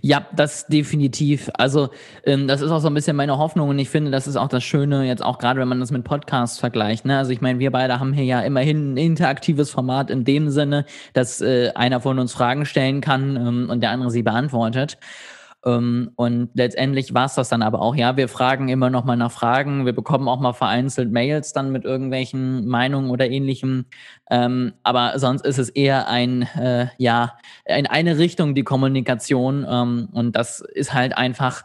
Ja, 0.00 0.26
das 0.34 0.66
definitiv. 0.66 1.50
Also 1.54 1.90
ähm, 2.24 2.48
das 2.48 2.60
ist 2.60 2.70
auch 2.70 2.80
so 2.80 2.88
ein 2.88 2.94
bisschen 2.94 3.16
meine 3.16 3.38
Hoffnung 3.38 3.68
und 3.68 3.78
ich 3.78 3.90
finde, 3.90 4.10
das 4.10 4.26
ist 4.26 4.36
auch 4.36 4.48
das 4.48 4.64
Schöne, 4.64 5.06
jetzt 5.06 5.24
auch 5.24 5.38
gerade, 5.38 5.60
wenn 5.60 5.68
man 5.68 5.80
das 5.80 5.90
mit 5.90 6.04
Podcasts 6.04 6.58
vergleicht. 6.58 7.04
Ne? 7.04 7.18
Also 7.18 7.32
ich 7.32 7.40
meine, 7.40 7.58
wir 7.58 7.70
beide 7.70 8.00
haben 8.00 8.12
hier 8.12 8.24
ja 8.24 8.40
immerhin 8.40 8.94
ein 8.94 8.96
interaktives 8.96 9.70
Format 9.70 10.10
in 10.10 10.24
dem 10.24 10.50
Sinne, 10.50 10.84
dass 11.12 11.40
äh, 11.40 11.70
einer 11.74 12.00
von 12.00 12.18
uns 12.18 12.32
Fragen 12.32 12.66
stellen 12.66 13.00
kann 13.00 13.36
ähm, 13.36 13.70
und 13.70 13.82
der 13.82 13.90
andere 13.90 14.10
sie 14.10 14.22
beantwortet. 14.22 14.98
Ähm, 15.64 16.10
und 16.16 16.50
letztendlich 16.54 17.14
war 17.14 17.26
es 17.26 17.34
das 17.34 17.48
dann 17.48 17.62
aber 17.62 17.80
auch. 17.80 17.96
Ja, 17.96 18.16
wir 18.16 18.28
fragen 18.28 18.68
immer 18.68 18.90
noch 18.90 19.04
mal 19.04 19.16
nach 19.16 19.32
Fragen. 19.32 19.86
Wir 19.86 19.94
bekommen 19.94 20.28
auch 20.28 20.40
mal 20.40 20.52
vereinzelt 20.52 21.10
Mails 21.10 21.52
dann 21.52 21.72
mit 21.72 21.84
irgendwelchen 21.84 22.66
Meinungen 22.66 23.10
oder 23.10 23.28
ähnlichem. 23.30 23.86
Ähm, 24.30 24.74
aber 24.82 25.18
sonst 25.18 25.44
ist 25.46 25.58
es 25.58 25.70
eher 25.70 26.08
ein, 26.08 26.42
äh, 26.42 26.88
ja, 26.98 27.34
in 27.64 27.86
eine 27.86 28.18
Richtung 28.18 28.54
die 28.54 28.64
Kommunikation. 28.64 29.66
Ähm, 29.68 30.08
und 30.12 30.36
das 30.36 30.60
ist 30.60 30.92
halt 30.92 31.16
einfach 31.16 31.64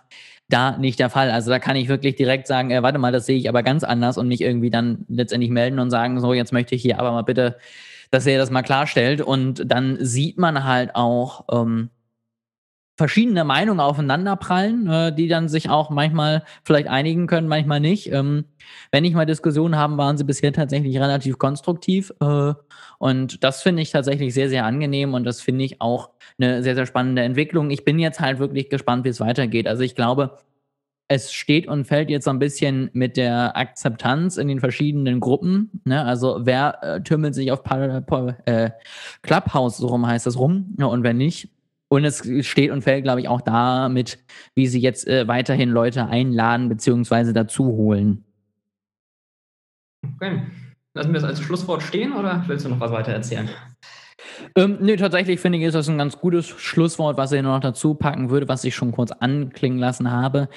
da 0.50 0.78
nicht 0.78 1.00
der 1.00 1.10
Fall. 1.10 1.30
Also 1.30 1.50
da 1.52 1.60
kann 1.60 1.76
ich 1.76 1.90
wirklich 1.90 2.16
direkt 2.16 2.48
sagen, 2.48 2.72
äh, 2.72 2.82
warte 2.82 2.98
mal, 3.00 3.12
das 3.12 3.26
sehe 3.26 3.38
ich 3.38 3.50
aber 3.50 3.64
ganz 3.64 3.84
anders 3.84 4.18
und 4.18 4.28
mich 4.28 4.42
irgendwie 4.42 4.70
dann 4.70 5.06
letztendlich 5.08 5.52
melden 5.52 5.80
und 5.80 5.92
sagen, 5.92 6.20
so, 6.20 6.34
jetzt 6.34 6.54
möchte 6.54 6.76
ich 6.76 6.82
hier 6.82 7.00
aber 7.00 7.12
mal 7.12 7.24
bitte, 7.24 7.58
dass 8.12 8.26
er 8.26 8.40
das 8.40 8.50
mal 8.50 8.64
klarstellt. 8.64 9.22
Und 9.22 9.64
dann 9.72 9.98
sieht 10.00 10.38
man 10.38 10.64
halt 10.64 10.96
auch, 10.96 11.46
ähm, 11.52 11.90
verschiedene 13.00 13.46
Meinungen 13.46 13.80
aufeinanderprallen, 13.80 14.88
äh, 14.90 15.16
die 15.16 15.30
dann 15.30 15.48
sich 15.48 15.70
auch 15.70 15.90
manchmal 15.90 16.44
vielleicht 16.66 16.90
einigen 16.90 17.28
können, 17.28 17.48
manchmal 17.48 17.80
nicht. 17.80 18.12
Ähm, 18.12 18.44
wenn 18.92 19.06
ich 19.06 19.14
mal 19.14 19.26
Diskussionen 19.26 19.78
haben, 19.78 19.98
waren 19.98 20.18
sie 20.18 20.26
bisher 20.26 20.52
tatsächlich 20.52 21.00
relativ 21.00 21.38
konstruktiv. 21.38 22.12
Äh, 22.20 22.54
und 22.98 23.42
das 23.42 23.62
finde 23.62 23.82
ich 23.84 23.92
tatsächlich 23.92 24.34
sehr, 24.34 24.50
sehr 24.50 24.66
angenehm 24.66 25.14
und 25.14 25.24
das 25.24 25.40
finde 25.40 25.64
ich 25.64 25.80
auch 25.80 26.10
eine 26.38 26.62
sehr, 26.62 26.76
sehr 26.76 26.86
spannende 26.86 27.22
Entwicklung. 27.22 27.70
Ich 27.70 27.86
bin 27.86 28.00
jetzt 28.00 28.20
halt 28.20 28.40
wirklich 28.40 28.70
gespannt, 28.70 29.06
wie 29.06 29.10
es 29.10 29.22
weitergeht. 29.22 29.70
Also 29.70 29.82
ich 29.82 29.96
glaube, 29.96 30.38
es 31.08 31.32
steht 31.32 31.70
und 31.70 31.86
fällt 31.86 32.10
jetzt 32.10 32.26
so 32.26 32.32
ein 32.32 32.40
bisschen 32.40 32.90
mit 32.92 33.16
der 33.16 33.56
Akzeptanz 33.56 34.36
in 34.36 34.50
den 34.50 34.60
verschiedenen 34.60 35.22
Gruppen. 35.22 35.82
Ne? 35.86 36.04
Also 36.04 36.40
wer 36.42 36.84
äh, 36.84 37.02
türmelt 37.02 37.34
sich 37.34 37.50
auf 37.54 37.62
äh, 37.64 38.72
Clubhouse, 39.22 39.78
so 39.78 39.88
rum 39.88 40.06
heißt 40.06 40.28
das 40.28 40.38
rum, 40.38 40.76
ja, 40.78 40.88
und 40.88 41.04
wer 41.04 41.14
nicht. 41.14 41.50
Und 41.90 42.06
es 42.06 42.24
steht 42.46 42.72
und 42.72 42.84
fällt, 42.84 43.04
glaube 43.04 43.20
ich, 43.20 43.28
auch 43.28 43.42
damit, 43.42 44.20
wie 44.56 44.68
sie 44.68 44.80
jetzt 44.80 45.08
äh, 45.08 45.28
weiterhin 45.28 45.70
Leute 45.70 46.06
einladen 46.06 46.70
bzw. 46.70 47.34
dazu 47.34 47.66
holen. 47.66 48.24
Okay. 50.16 50.44
Lassen 50.94 51.14
wir 51.14 51.20
das 51.20 51.30
als 51.30 51.42
Schlusswort 51.42 51.82
stehen 51.82 52.14
oder 52.14 52.44
willst 52.48 52.66
du 52.66 52.70
noch 52.70 52.80
was 52.80 52.92
weiter 52.92 53.12
erzählen? 53.12 53.50
Ähm, 54.56 54.78
nee, 54.82 54.96
tatsächlich 54.96 55.40
finde 55.40 55.58
ich, 55.58 55.66
ist 55.66 55.76
das 55.76 55.90
ein 55.90 55.98
ganz 55.98 56.20
gutes 56.20 56.48
Schlusswort, 56.48 57.18
was 57.18 57.32
ich 57.32 57.42
noch 57.42 57.60
dazu 57.60 57.94
packen 57.94 58.30
würde, 58.30 58.48
was 58.48 58.64
ich 58.64 58.76
schon 58.76 58.92
kurz 58.92 59.12
anklingen 59.12 59.80
lassen 59.80 60.12
habe. 60.12 60.50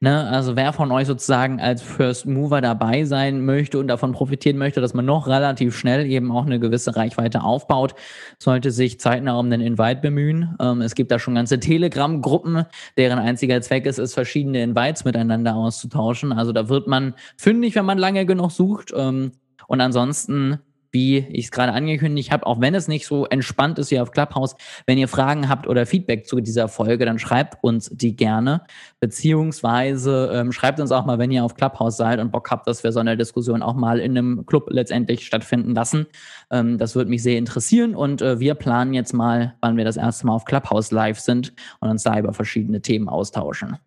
Ne? 0.00 0.28
Also 0.28 0.56
wer 0.56 0.74
von 0.74 0.92
euch 0.92 1.06
sozusagen 1.06 1.58
als 1.58 1.80
First 1.80 2.26
Mover 2.26 2.60
dabei 2.60 3.04
sein 3.04 3.44
möchte 3.46 3.78
und 3.78 3.88
davon 3.88 4.12
profitieren 4.12 4.58
möchte, 4.58 4.82
dass 4.82 4.92
man 4.92 5.06
noch 5.06 5.26
relativ 5.26 5.74
schnell 5.74 6.04
eben 6.06 6.30
auch 6.30 6.44
eine 6.44 6.60
gewisse 6.60 6.96
Reichweite 6.96 7.42
aufbaut, 7.42 7.94
sollte 8.38 8.70
sich 8.70 9.00
zeitnah 9.00 9.38
um 9.38 9.48
den 9.48 9.62
Invite 9.62 10.02
bemühen. 10.02 10.54
Ähm, 10.60 10.82
es 10.82 10.94
gibt 10.94 11.10
da 11.10 11.18
schon 11.18 11.34
ganze 11.34 11.60
Telegram-Gruppen, 11.60 12.64
deren 12.98 13.18
einziger 13.18 13.62
Zweck 13.62 13.86
ist 13.86 13.98
es, 13.98 14.12
verschiedene 14.12 14.62
Invites 14.62 15.06
miteinander 15.06 15.56
auszutauschen. 15.56 16.30
Also 16.32 16.52
da 16.52 16.68
wird 16.68 16.86
man 16.86 17.14
fündig, 17.38 17.74
wenn 17.74 17.86
man 17.86 17.96
lange 17.96 18.26
genug 18.26 18.50
sucht. 18.50 18.92
Ähm, 18.94 19.32
und 19.66 19.80
ansonsten 19.80 20.58
wie 20.92 21.18
ich 21.18 21.46
es 21.46 21.50
gerade 21.50 21.72
angekündigt 21.72 22.30
habe, 22.30 22.46
auch 22.46 22.60
wenn 22.60 22.74
es 22.74 22.88
nicht 22.88 23.06
so 23.06 23.26
entspannt 23.26 23.78
ist 23.78 23.88
hier 23.88 24.02
auf 24.02 24.10
Clubhouse, 24.10 24.56
wenn 24.86 24.98
ihr 24.98 25.08
Fragen 25.08 25.48
habt 25.48 25.66
oder 25.66 25.86
Feedback 25.86 26.26
zu 26.26 26.40
dieser 26.40 26.68
Folge, 26.68 27.04
dann 27.04 27.18
schreibt 27.18 27.62
uns 27.62 27.90
die 27.92 28.16
gerne. 28.16 28.62
Beziehungsweise 29.00 30.30
ähm, 30.32 30.52
schreibt 30.52 30.80
uns 30.80 30.92
auch 30.92 31.04
mal, 31.04 31.18
wenn 31.18 31.30
ihr 31.30 31.44
auf 31.44 31.54
Clubhouse 31.54 31.96
seid 31.96 32.20
und 32.20 32.32
Bock 32.32 32.50
habt, 32.50 32.66
dass 32.66 32.84
wir 32.84 32.92
so 32.92 33.00
eine 33.00 33.16
Diskussion 33.16 33.62
auch 33.62 33.74
mal 33.74 34.00
in 34.00 34.16
einem 34.16 34.46
Club 34.46 34.68
letztendlich 34.70 35.26
stattfinden 35.26 35.74
lassen. 35.74 36.06
Ähm, 36.50 36.78
das 36.78 36.94
würde 36.94 37.10
mich 37.10 37.22
sehr 37.22 37.38
interessieren 37.38 37.94
und 37.94 38.22
äh, 38.22 38.40
wir 38.40 38.54
planen 38.54 38.94
jetzt 38.94 39.12
mal, 39.12 39.54
wann 39.60 39.76
wir 39.76 39.84
das 39.84 39.96
erste 39.96 40.26
Mal 40.26 40.34
auf 40.34 40.44
Clubhouse 40.44 40.90
live 40.90 41.18
sind 41.18 41.52
und 41.80 41.88
uns 41.88 42.02
da 42.02 42.18
über 42.18 42.32
verschiedene 42.32 42.80
Themen 42.80 43.08
austauschen. 43.08 43.78